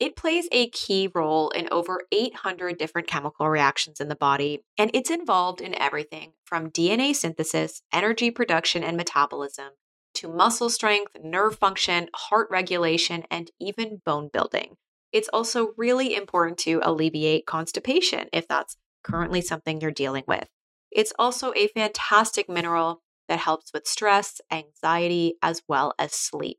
[0.00, 4.92] It plays a key role in over 800 different chemical reactions in the body, and
[4.94, 9.70] it's involved in everything from DNA synthesis, energy production, and metabolism
[10.14, 14.76] to muscle strength, nerve function, heart regulation, and even bone building.
[15.12, 20.48] It's also really important to alleviate constipation if that's currently something you're dealing with.
[20.90, 26.58] It's also a fantastic mineral that helps with stress, anxiety, as well as sleep.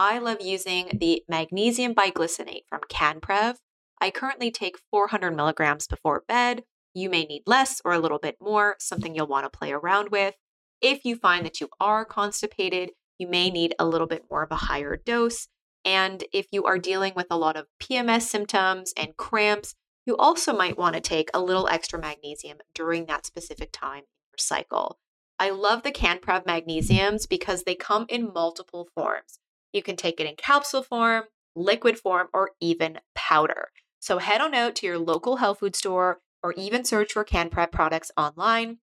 [0.00, 3.56] I love using the magnesium bisglycinate from CanPrev.
[4.00, 6.62] I currently take 400 milligrams before bed.
[6.94, 10.10] You may need less or a little bit more, something you'll want to play around
[10.10, 10.36] with.
[10.80, 14.52] If you find that you are constipated, you may need a little bit more of
[14.52, 15.48] a higher dose.
[15.84, 19.74] And if you are dealing with a lot of PMS symptoms and cramps,
[20.06, 24.30] you also might want to take a little extra magnesium during that specific time in
[24.30, 25.00] your cycle.
[25.40, 29.40] I love the CanPrev magnesiums because they come in multiple forms.
[29.72, 33.68] You can take it in capsule form, liquid form, or even powder.
[34.00, 37.72] So head on out to your local health food store or even search for CanPrev
[37.72, 38.78] products online.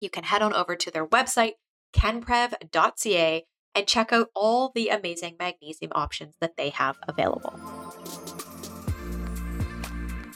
[0.00, 1.52] You can head on over to their website,
[1.94, 3.44] canprev.ca,
[3.74, 7.58] and check out all the amazing magnesium options that they have available.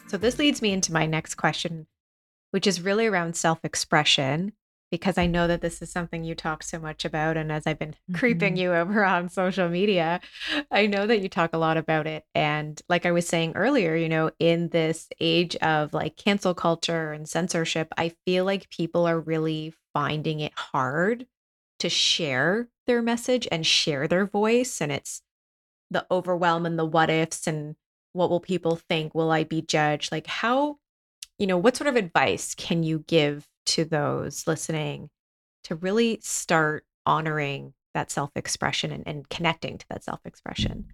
[0.06, 1.86] So, this leads me into my next question,
[2.50, 4.52] which is really around self expression
[4.90, 7.36] because I know that this is something you talk so much about.
[7.36, 8.14] And as I've been mm-hmm.
[8.14, 10.20] creeping you over on social media,
[10.70, 12.24] I know that you talk a lot about it.
[12.34, 17.12] And like I was saying earlier, you know, in this age of like cancel culture
[17.12, 21.26] and censorship, I feel like people are really finding it hard
[21.78, 24.80] to share their message and share their voice.
[24.80, 25.22] And it's
[25.90, 27.76] the overwhelm and the what ifs and
[28.12, 29.14] what will people think?
[29.14, 30.10] Will I be judged?
[30.10, 30.78] Like, how,
[31.38, 35.10] you know, what sort of advice can you give to those listening
[35.64, 40.86] to really start honoring that self expression and, and connecting to that self expression.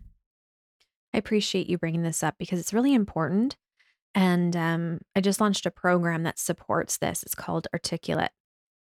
[1.14, 3.56] I appreciate you bringing this up because it's really important.
[4.14, 7.22] And um, I just launched a program that supports this.
[7.22, 8.30] It's called Articulate.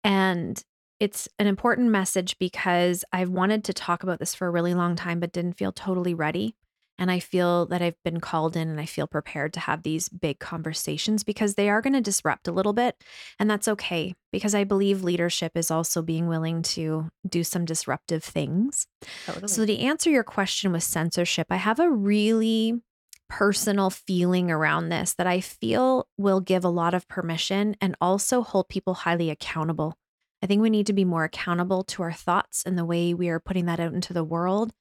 [0.05, 0.63] And
[0.99, 4.95] it's an important message because I've wanted to talk about this for a really long
[4.95, 6.57] time, but didn't feel totally ready.
[6.99, 10.09] And I feel that I've been called in and I feel prepared to have these
[10.09, 12.97] big conversations because they are going to disrupt a little bit.
[13.39, 18.23] And that's okay because I believe leadership is also being willing to do some disruptive
[18.23, 18.87] things.
[19.27, 19.49] Totally.
[19.49, 22.81] So, to answer your question with censorship, I have a really
[23.29, 28.43] personal feeling around this that I feel will give a lot of permission and also
[28.43, 29.97] hold people highly accountable.
[30.43, 33.29] I think we need to be more accountable to our thoughts and the way we
[33.31, 34.73] are putting that out into the world.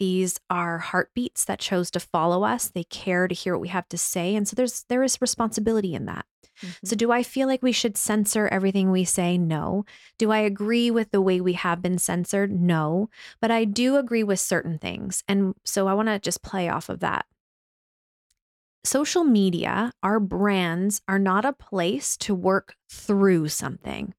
[0.00, 2.68] These are heartbeats that chose to follow us.
[2.68, 4.34] They care to hear what we have to say.
[4.34, 6.24] And so there's there is responsibility in that.
[6.62, 6.86] Mm-hmm.
[6.86, 9.36] So do I feel like we should censor everything we say?
[9.36, 9.84] No.
[10.18, 12.50] Do I agree with the way we have been censored?
[12.50, 13.10] No.
[13.42, 15.22] But I do agree with certain things.
[15.28, 17.26] And so I want to just play off of that.
[18.82, 24.14] Social media, our brands are not a place to work through something.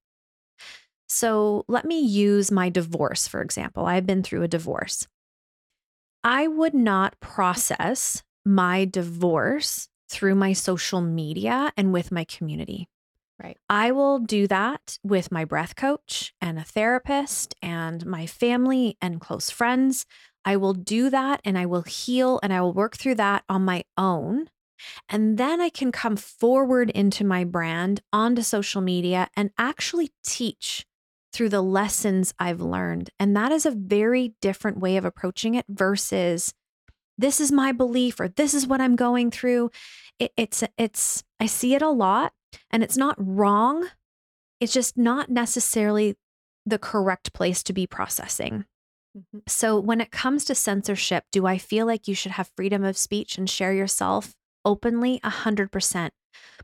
[1.08, 3.88] So let me use my divorce, for example.
[3.88, 5.08] I've been through a divorce.
[6.24, 12.88] I would not process my divorce through my social media and with my community.
[13.42, 13.58] Right.
[13.70, 19.20] I will do that with my breath coach and a therapist and my family and
[19.20, 20.06] close friends.
[20.46, 23.66] I will do that and I will heal and I will work through that on
[23.66, 24.50] my own.
[25.10, 30.86] And then I can come forward into my brand onto social media and actually teach
[31.34, 33.10] through the lessons I've learned.
[33.20, 36.54] And that is a very different way of approaching it versus
[37.18, 39.72] this is my belief or this is what I'm going through.
[40.20, 42.34] It, it's, it's, I see it a lot
[42.70, 43.88] and it's not wrong.
[44.60, 46.16] It's just not necessarily
[46.66, 48.66] the correct place to be processing.
[49.18, 49.40] Mm-hmm.
[49.48, 52.98] So, when it comes to censorship, do I feel like you should have freedom of
[52.98, 56.10] speech and share yourself openly 100%.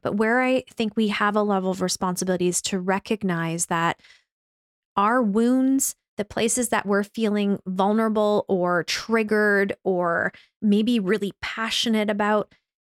[0.01, 3.99] But where I think we have a level of responsibility is to recognize that
[4.97, 12.53] our wounds, the places that we're feeling vulnerable or triggered or maybe really passionate about,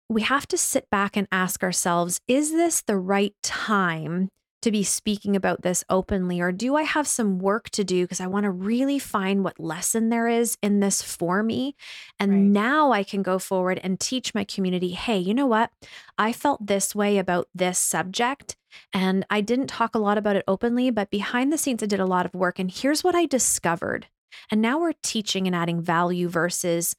[0.09, 4.27] we have to sit back and ask ourselves is this the right time
[4.61, 6.39] to be speaking about this openly?
[6.39, 9.59] Or do I have some work to do because I want to really find what
[9.59, 11.75] lesson there is in this for me?
[12.19, 12.41] And right.
[12.41, 15.71] now I can go forward and teach my community hey, you know what?
[16.17, 18.55] I felt this way about this subject.
[18.93, 21.99] And I didn't talk a lot about it openly, but behind the scenes, I did
[21.99, 22.57] a lot of work.
[22.57, 24.07] And here's what I discovered.
[24.49, 26.95] And now we're teaching and adding value versus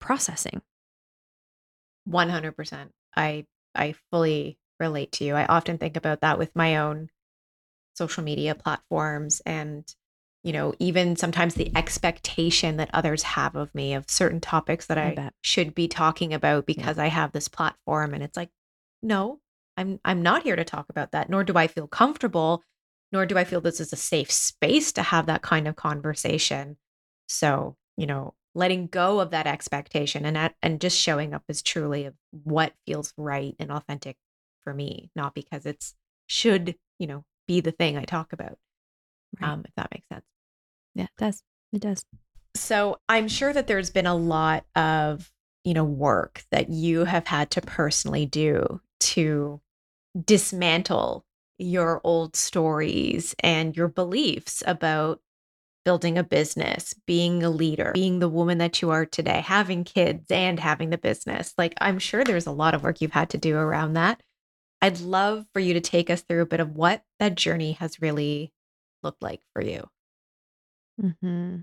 [0.00, 0.62] processing.
[2.08, 2.88] 100%.
[3.16, 5.34] I I fully relate to you.
[5.34, 7.10] I often think about that with my own
[7.94, 9.84] social media platforms and
[10.42, 14.96] you know, even sometimes the expectation that others have of me of certain topics that
[14.96, 17.02] I, I should be talking about because yeah.
[17.02, 18.50] I have this platform and it's like
[19.02, 19.40] no,
[19.76, 22.62] I'm I'm not here to talk about that nor do I feel comfortable
[23.12, 26.76] nor do I feel this is a safe space to have that kind of conversation.
[27.28, 31.60] So, you know, letting go of that expectation and at, and just showing up as
[31.60, 34.16] truly of what feels right and authentic
[34.66, 35.94] for me, not because it's
[36.26, 38.58] should, you know, be the thing I talk about.
[39.40, 39.48] Right.
[39.48, 40.24] Um, if that makes sense.
[40.96, 41.44] Yeah, it does.
[41.72, 42.04] It does.
[42.56, 45.30] So I'm sure that there's been a lot of,
[45.62, 49.60] you know, work that you have had to personally do to
[50.24, 51.24] dismantle
[51.58, 55.20] your old stories and your beliefs about
[55.84, 60.28] building a business, being a leader, being the woman that you are today, having kids
[60.32, 61.54] and having the business.
[61.56, 64.20] Like, I'm sure there's a lot of work you've had to do around that.
[64.86, 68.00] I'd love for you to take us through a bit of what that journey has
[68.00, 68.52] really
[69.02, 69.88] looked like for you.
[71.02, 71.56] Mm-hmm.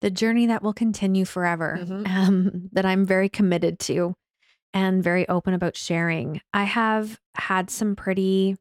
[0.00, 2.06] The journey that will continue forever, mm-hmm.
[2.06, 4.14] um, that I'm very committed to
[4.72, 6.40] and very open about sharing.
[6.54, 8.56] I have had some pretty,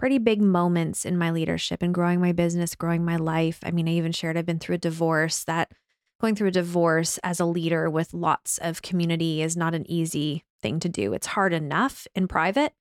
[0.00, 3.60] pretty big moments in my leadership and growing my business, growing my life.
[3.62, 5.70] I mean, I even shared I've been through a divorce that
[6.20, 10.42] going through a divorce as a leader with lots of community is not an easy
[10.62, 11.12] thing to do.
[11.12, 12.72] It's hard enough in private.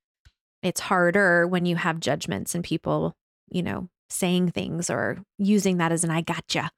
[0.62, 3.16] It's harder when you have judgments and people,
[3.50, 6.72] you know, saying things or using that as an I gotcha.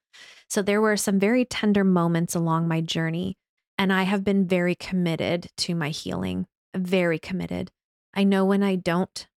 [0.49, 3.37] So there were some very tender moments along my journey.
[3.77, 6.45] And I have been very committed to my healing,
[6.75, 7.71] very committed.
[8.13, 9.27] I know when I don't,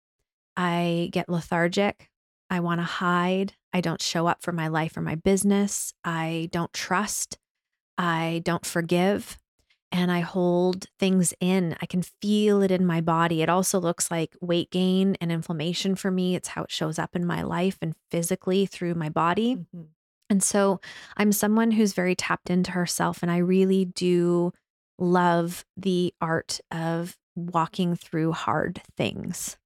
[0.57, 2.11] I get lethargic.
[2.51, 3.55] I want to hide.
[3.73, 5.95] I don't show up for my life or my business.
[6.05, 7.39] I don't trust.
[7.97, 9.39] I don't forgive
[9.95, 11.76] and I hold things in.
[11.80, 13.42] I can feel it in my body.
[13.42, 16.34] It also looks like weight gain and inflammation for me.
[16.34, 19.55] It's how it shows up in my life and physically through my body.
[19.55, 19.82] Mm-hmm.
[20.28, 20.80] And so
[21.16, 24.53] I'm someone who's very tapped into herself, and I really do
[24.99, 29.57] love the art of walking through hard things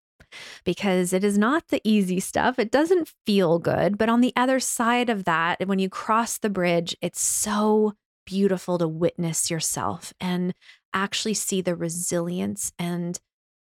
[0.65, 2.59] because it is not the easy stuff.
[2.59, 3.97] It doesn't feel good.
[3.97, 7.95] But on the other side of that, when you cross the bridge, it's so
[8.29, 10.53] beautiful to witness yourself and
[10.93, 13.19] actually see the resilience and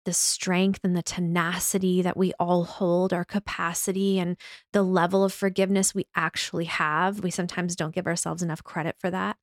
[0.04, 4.36] the strength and the tenacity that we all hold, our capacity and
[4.72, 7.20] the level of forgiveness we actually have.
[7.20, 9.36] We sometimes don't give ourselves enough credit for that.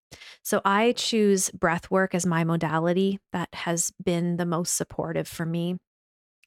[0.43, 5.45] So I choose breath work as my modality that has been the most supportive for
[5.45, 5.77] me.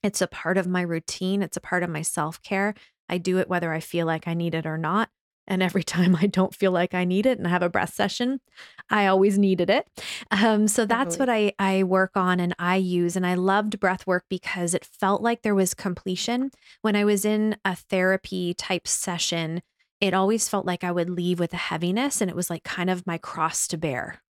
[0.03, 2.75] It's a part of my routine, it's a part of my self care.
[3.09, 5.09] I do it whether I feel like I need it or not.
[5.51, 7.93] And every time I don't feel like I need it and I have a breath
[7.93, 8.41] session,
[8.89, 9.87] I always needed it.
[10.31, 13.17] Um, so that's what I, I work on and I use.
[13.17, 16.51] And I loved breath work because it felt like there was completion.
[16.81, 19.61] When I was in a therapy type session,
[20.01, 22.89] it always felt like I would leave with a heaviness and it was like kind
[22.89, 24.23] of my cross to bear.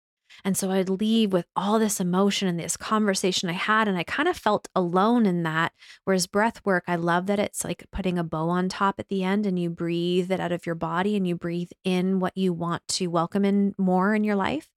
[0.44, 3.88] And so I'd leave with all this emotion and this conversation I had.
[3.88, 5.72] And I kind of felt alone in that.
[6.04, 9.22] Whereas breath work, I love that it's like putting a bow on top at the
[9.22, 12.52] end and you breathe it out of your body and you breathe in what you
[12.52, 14.68] want to welcome in more in your life.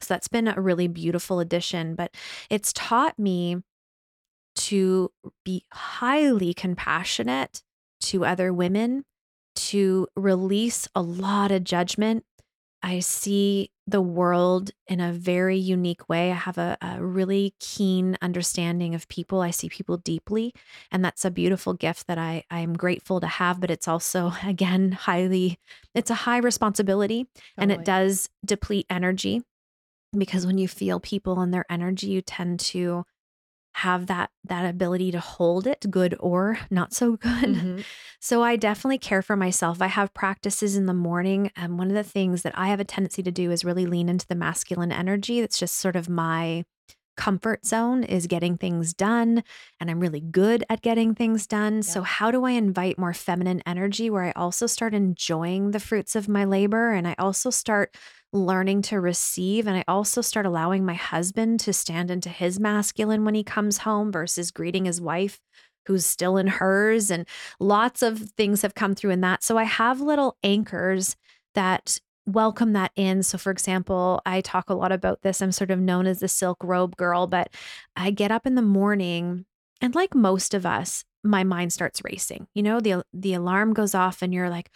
[0.00, 1.94] So that's been a really beautiful addition.
[1.94, 2.14] But
[2.50, 3.62] it's taught me
[4.56, 5.10] to
[5.44, 7.62] be highly compassionate
[8.00, 9.04] to other women,
[9.54, 12.24] to release a lot of judgment
[12.86, 16.30] I see the world in a very unique way.
[16.30, 19.40] I have a, a, really keen understanding of people.
[19.40, 20.54] I see people deeply.
[20.92, 23.60] And that's a beautiful gift that I, I'm grateful to have.
[23.60, 25.58] But it's also, again, highly,
[25.96, 27.50] it's a high responsibility totally.
[27.58, 29.42] and it does deplete energy
[30.16, 33.04] because when you feel people and their energy, you tend to
[33.76, 37.50] have that that ability to hold it good or not so good.
[37.56, 37.80] Mm-hmm.
[38.20, 39.82] so i definitely care for myself.
[39.82, 42.80] I have practices in the morning and um, one of the things that i have
[42.80, 45.40] a tendency to do is really lean into the masculine energy.
[45.42, 46.64] That's just sort of my
[47.16, 49.42] comfort zone is getting things done
[49.80, 51.82] and I'm really good at getting things done.
[51.82, 56.14] So, how do I invite more feminine energy where I also start enjoying the fruits
[56.16, 57.96] of my labor and I also start
[58.32, 63.24] learning to receive and I also start allowing my husband to stand into his masculine
[63.24, 65.40] when he comes home versus greeting his wife
[65.86, 67.26] who's still in hers and
[67.60, 69.42] lots of things have come through in that.
[69.42, 71.16] So, I have little anchors
[71.54, 73.22] that welcome that in.
[73.22, 75.40] So, for example, I talk a lot about this.
[75.40, 77.54] I'm sort of known as the silk robe girl, but
[77.94, 79.46] I get up in the morning
[79.80, 82.46] and, like most of us, my mind starts racing.
[82.54, 84.70] You know, the the alarm goes off, and you're like,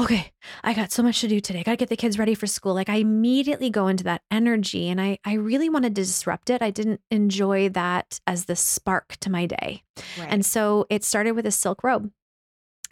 [0.00, 0.32] okay,
[0.64, 1.60] I got so much to do today.
[1.60, 2.74] I got to get the kids ready for school.
[2.74, 6.62] Like I immediately go into that energy and I I really wanted to disrupt it.
[6.62, 9.82] I didn't enjoy that as the spark to my day.
[10.18, 10.28] Right.
[10.30, 12.10] And so it started with a silk robe.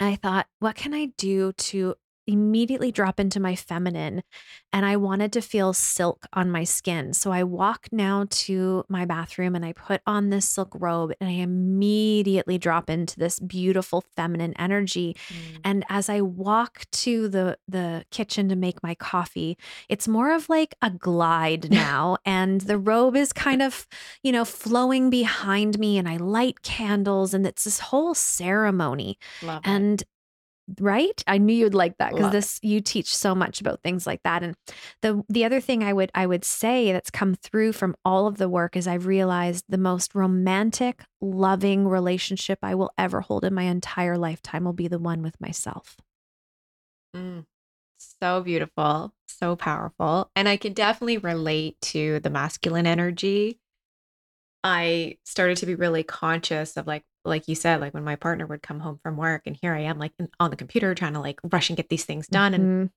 [0.00, 1.94] I thought, what can I do to
[2.28, 4.22] immediately drop into my feminine
[4.70, 7.14] and I wanted to feel silk on my skin.
[7.14, 11.30] So I walk now to my bathroom and I put on this silk robe and
[11.30, 15.16] I immediately drop into this beautiful feminine energy.
[15.28, 15.60] Mm.
[15.64, 19.56] And as I walk to the the kitchen to make my coffee,
[19.88, 23.86] it's more of like a glide now and the robe is kind of,
[24.22, 29.18] you know, flowing behind me and I light candles and it's this whole ceremony.
[29.42, 30.08] Love and it
[30.80, 31.22] right?
[31.26, 34.42] I knew you'd like that because this you teach so much about things like that
[34.42, 34.54] and
[35.02, 38.38] the the other thing i would i would say that's come through from all of
[38.38, 43.54] the work is i've realized the most romantic loving relationship i will ever hold in
[43.54, 45.96] my entire lifetime will be the one with myself.
[47.16, 47.46] Mm,
[47.98, 53.58] so beautiful so powerful and i can definitely relate to the masculine energy
[54.64, 58.46] i started to be really conscious of like like you said, like when my partner
[58.46, 61.20] would come home from work and here I am like on the computer trying to
[61.20, 62.52] like rush and get these things done.
[62.52, 62.62] Mm-hmm.
[62.62, 62.90] And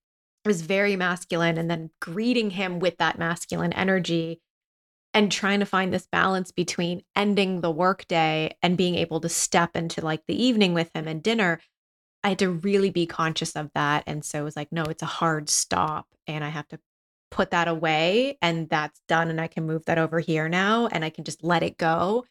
[0.43, 1.57] it was very masculine.
[1.57, 4.41] And then greeting him with that masculine energy
[5.13, 9.75] and trying to find this balance between ending the workday and being able to step
[9.75, 11.59] into like the evening with him and dinner.
[12.23, 14.03] I had to really be conscious of that.
[14.07, 16.07] And so it was like, no, it's a hard stop.
[16.27, 16.79] And I have to
[17.31, 19.29] put that away and that's done.
[19.29, 22.25] And I can move that over here now and I can just let it go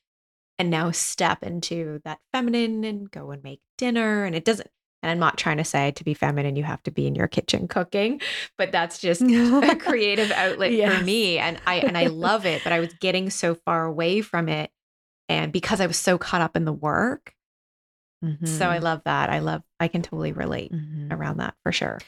[0.58, 4.24] and now step into that feminine and go and make dinner.
[4.24, 4.68] And it doesn't,
[5.02, 7.28] and I'm not trying to say to be feminine, you have to be in your
[7.28, 8.20] kitchen cooking,
[8.58, 10.98] but that's just a creative outlet yes.
[10.98, 11.38] for me.
[11.38, 14.70] And I, and I love it, but I was getting so far away from it.
[15.30, 17.32] And because I was so caught up in the work.
[18.22, 18.44] Mm-hmm.
[18.44, 18.84] So I mm-hmm.
[18.84, 19.30] love that.
[19.30, 21.10] I love, I can totally relate mm-hmm.
[21.10, 22.00] around that for sure.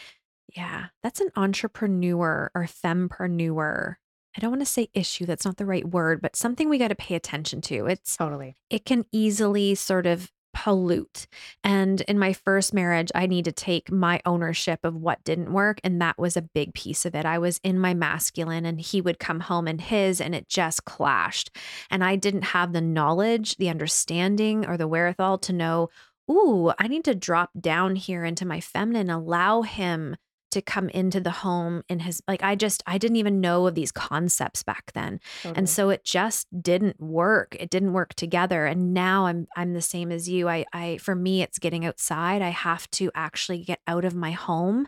[0.54, 0.86] Yeah.
[1.02, 3.96] That's an entrepreneur or fempreneur
[4.36, 6.88] I don't want to say issue, that's not the right word, but something we got
[6.88, 7.86] to pay attention to.
[7.86, 11.26] It's totally, it can easily sort of pollute.
[11.64, 15.80] And in my first marriage, I need to take my ownership of what didn't work.
[15.82, 17.24] And that was a big piece of it.
[17.24, 20.84] I was in my masculine and he would come home in his, and it just
[20.84, 21.50] clashed.
[21.90, 25.88] And I didn't have the knowledge, the understanding, or the wherewithal to know,
[26.30, 30.16] ooh, I need to drop down here into my feminine, allow him
[30.52, 33.74] to come into the home in his like I just I didn't even know of
[33.74, 35.20] these concepts back then.
[35.42, 35.58] Totally.
[35.58, 35.74] And uh-huh.
[35.74, 37.56] so it just didn't work.
[37.58, 38.66] It didn't work together.
[38.66, 40.48] And now I'm I'm the same as you.
[40.48, 42.42] I I for me it's getting outside.
[42.42, 44.86] I have to actually get out of my home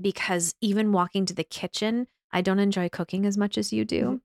[0.00, 4.02] because even walking to the kitchen, I don't enjoy cooking as much as you do.
[4.02, 4.16] Mm-hmm.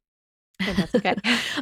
[0.61, 0.79] Mm-hmm.
[0.79, 1.15] that's okay.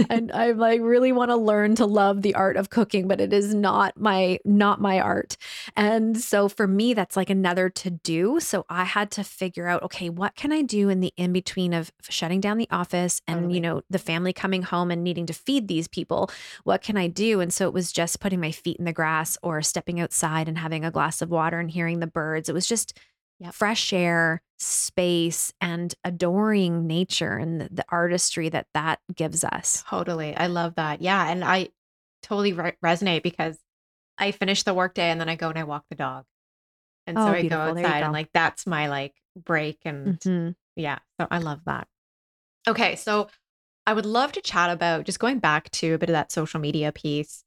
[0.10, 3.34] and I like really want to learn to love the art of cooking, but it
[3.34, 5.38] is not my not my art.
[5.76, 8.40] And so for me, that's like another to do.
[8.40, 11.74] So I had to figure out, okay, what can I do in the in between
[11.74, 13.56] of shutting down the office and totally.
[13.56, 16.30] you know the family coming home and needing to feed these people?
[16.64, 17.40] What can I do?
[17.40, 20.58] And so it was just putting my feet in the grass or stepping outside and
[20.58, 22.50] having a glass of water and hearing the birds.
[22.50, 22.98] It was just
[23.40, 23.54] yep.
[23.54, 29.84] fresh air, space, and adoring nature and the, the, artistry that that gives us.
[29.88, 30.36] Totally.
[30.36, 31.02] I love that.
[31.02, 31.30] Yeah.
[31.30, 31.70] And I
[32.24, 33.58] totally re- resonate because
[34.18, 36.26] I finish the workday and then I go and I walk the dog.
[37.06, 38.06] And so oh, I go outside go.
[38.06, 39.80] and like that's my like break.
[39.86, 40.50] And mm-hmm.
[40.76, 41.00] yeah.
[41.20, 41.88] So I love that.
[42.68, 42.96] Okay.
[42.96, 43.30] So
[43.86, 46.60] I would love to chat about just going back to a bit of that social
[46.60, 47.46] media piece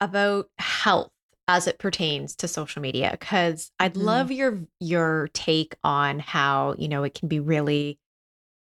[0.00, 1.12] about health
[1.48, 4.02] as it pertains to social media because I'd mm.
[4.02, 7.98] love your your take on how, you know, it can be really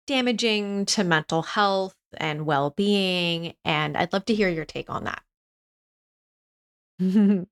[0.09, 5.23] damaging to mental health and well-being and I'd love to hear your take on that.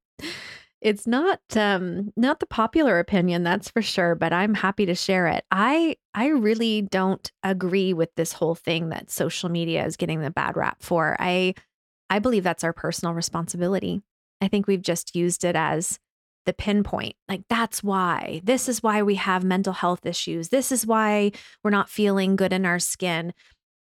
[0.80, 5.26] it's not um not the popular opinion that's for sure but i'm happy to share
[5.26, 10.20] it i i really don't agree with this whole thing that social media is getting
[10.20, 11.54] the bad rap for i
[12.08, 14.02] i believe that's our personal responsibility
[14.40, 15.98] I think we've just used it as
[16.46, 17.16] the pinpoint.
[17.28, 18.40] Like, that's why.
[18.44, 20.48] This is why we have mental health issues.
[20.48, 21.32] This is why
[21.62, 23.34] we're not feeling good in our skin.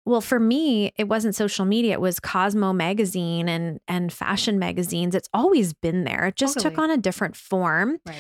[0.05, 1.93] Well, for me, it wasn't social media.
[1.93, 5.15] It was Cosmo magazine and and fashion magazines.
[5.15, 6.27] It's always been there.
[6.27, 7.99] It just took on a different form.
[8.05, 8.17] Right.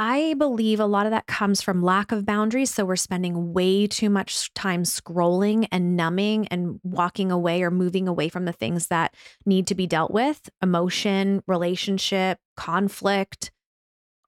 [0.00, 2.72] I believe a lot of that comes from lack of boundaries.
[2.72, 8.06] So we're spending way too much time scrolling and numbing and walking away or moving
[8.06, 13.50] away from the things that need to be dealt with emotion, relationship, conflict,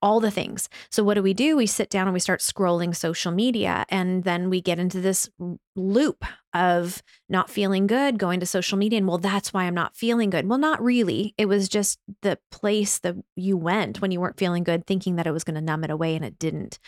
[0.02, 0.68] all the things.
[0.90, 1.56] So what do we do?
[1.56, 5.28] We sit down and we start scrolling social media and then we get into this
[5.76, 6.24] loop
[6.54, 10.30] of not feeling good, going to social media and well that's why I'm not feeling
[10.30, 10.48] good.
[10.48, 11.34] Well, not really.
[11.38, 15.26] It was just the place that you went when you weren't feeling good thinking that
[15.26, 16.78] it was going to numb it away and it didn't.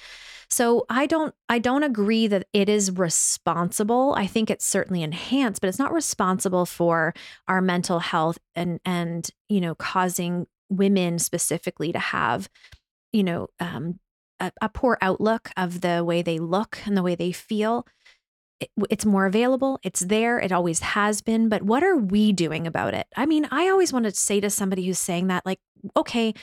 [0.52, 4.14] So I don't I don't agree that it is responsible.
[4.18, 7.14] I think it's certainly enhanced, but it's not responsible for
[7.48, 12.50] our mental health and and you know causing women specifically to have
[13.12, 13.98] you know, um,
[14.40, 17.86] a, a poor outlook of the way they look and the way they feel,
[18.90, 19.78] it's more available.
[19.82, 20.38] It's there.
[20.38, 21.48] It always has been.
[21.48, 23.06] But what are we doing about it?
[23.16, 25.60] I mean, I always want to say to somebody who's saying that, like,
[25.96, 26.34] okay,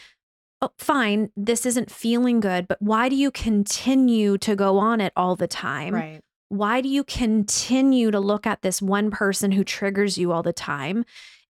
[0.62, 5.14] oh, fine, this isn't feeling good, but why do you continue to go on it
[5.16, 5.94] all the time?
[5.94, 6.22] Right.
[6.50, 10.52] Why do you continue to look at this one person who triggers you all the
[10.52, 11.06] time?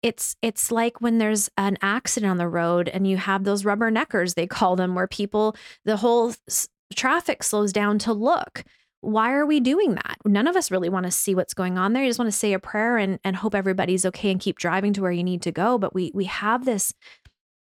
[0.03, 3.89] It's it's like when there's an accident on the road and you have those rubber
[3.89, 8.63] neckers they call them where people the whole s- traffic slows down to look.
[9.01, 10.17] Why are we doing that?
[10.25, 12.03] None of us really want to see what's going on there.
[12.03, 14.93] You just want to say a prayer and and hope everybody's okay and keep driving
[14.93, 16.93] to where you need to go, but we we have this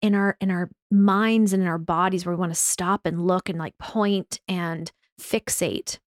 [0.03, 3.27] in our in our minds and in our bodies where we want to stop and
[3.27, 5.99] look and like point and fixate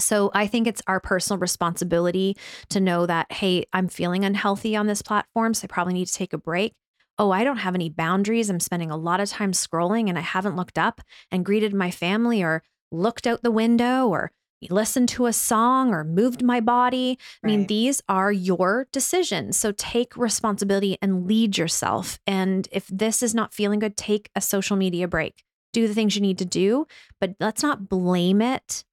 [0.00, 2.36] so I think it's our personal responsibility
[2.70, 5.54] to know that, hey, I'm feeling unhealthy on this platform.
[5.54, 6.74] So I probably need to take a break.
[7.18, 8.48] Oh, I don't have any boundaries.
[8.48, 11.90] I'm spending a lot of time scrolling and I haven't looked up and greeted my
[11.90, 14.32] family or looked out the window or
[14.68, 17.18] listened to a song or moved my body.
[17.42, 17.68] I mean, Right.
[17.68, 19.58] these are your decisions.
[19.58, 22.18] So take responsibility and lead yourself.
[22.26, 25.44] And if this is not feeling good, take a social media break.
[25.72, 26.86] Do the things you need to do,
[27.20, 28.84] but let's not blame it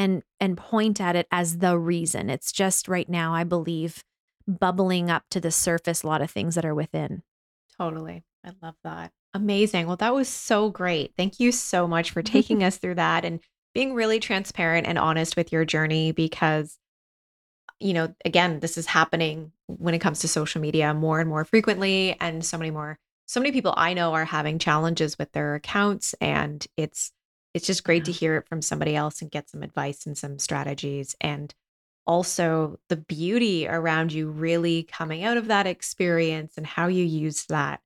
[0.00, 2.30] and and point at it as the reason.
[2.30, 4.02] It's just right now, I believe,
[4.48, 7.22] bubbling up to the surface a lot of things that are within.
[7.78, 8.24] Totally.
[8.42, 9.12] I love that.
[9.34, 9.86] Amazing.
[9.86, 11.12] Well, that was so great.
[11.18, 13.40] Thank you so much for taking us through that and
[13.74, 16.78] being really transparent and honest with your journey because,
[17.78, 21.44] you know, again, this is happening when it comes to social media more and more
[21.44, 22.16] frequently.
[22.20, 26.14] And so many more, so many people I know are having challenges with their accounts.
[26.22, 27.12] And it's,
[27.54, 30.38] it's just great to hear it from somebody else and get some advice and some
[30.38, 31.16] strategies.
[31.20, 31.54] And
[32.06, 37.44] also the beauty around you really coming out of that experience and how you use
[37.46, 37.80] that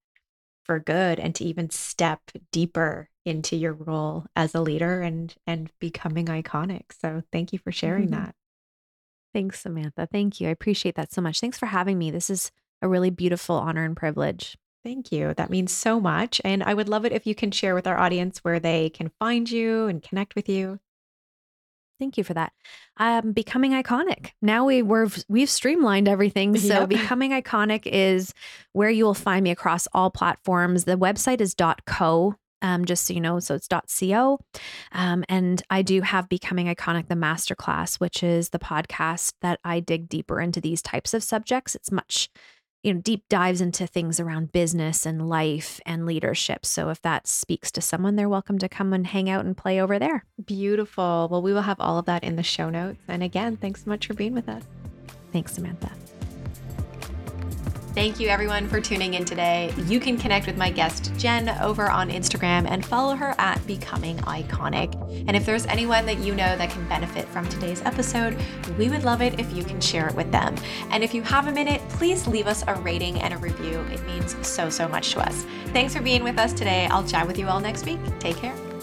[0.64, 2.20] for good and to even step
[2.52, 6.84] deeper into your role as a leader and and becoming iconic.
[6.98, 8.12] So thank you for sharing Mhm.
[8.12, 8.34] that.
[9.32, 10.06] Thanks, Samantha.
[10.10, 10.48] Thank you.
[10.48, 11.40] I appreciate that so much.
[11.40, 12.10] Thanks for having me.
[12.10, 14.56] This is a really beautiful honor and privilege.
[14.84, 15.32] Thank you.
[15.34, 17.96] That means so much and I would love it if you can share with our
[17.98, 20.78] audience where they can find you and connect with you.
[21.98, 22.52] Thank you for that.
[22.98, 24.32] Um, becoming iconic.
[24.42, 26.56] Now we we're we've streamlined everything.
[26.58, 26.88] So Yep.
[26.88, 28.34] becoming iconic is
[28.72, 30.84] where you will find me across all platforms.
[30.84, 31.54] The website is
[31.86, 32.34] .co.
[32.62, 34.40] Um, just so you know, so it's .co,
[34.92, 39.80] um, and I do have Becoming Iconic, the masterclass, which is the podcast that I
[39.80, 41.74] dig deeper into these types of subjects.
[41.74, 42.30] It's much,
[42.84, 46.66] you know, deep dives into things around business and life and leadership.
[46.66, 49.80] So if that speaks to someone, they're welcome to come and hang out and play
[49.80, 50.26] over there.
[50.44, 51.28] Beautiful.
[51.30, 53.00] Well, we will have all of that in the show notes.
[53.08, 54.64] And again, thanks so much for being with us.
[55.32, 55.90] Thanks, Samantha.
[57.94, 59.72] Thank you, everyone, for tuning in today.
[59.86, 64.16] You can connect with my guest, Jen, over on Instagram and follow her at Becoming
[64.18, 64.94] Iconic.
[65.28, 68.36] And if there's anyone that you know that can benefit from today's episode,
[68.76, 70.56] we would love it if you can share it with them.
[70.90, 73.78] And if you have a minute, please leave us a rating and a review.
[73.92, 75.46] It means so, so much to us.
[75.66, 76.88] Thanks for being with us today.
[76.90, 78.00] I'll chat with you all next week.
[78.18, 78.73] Take care.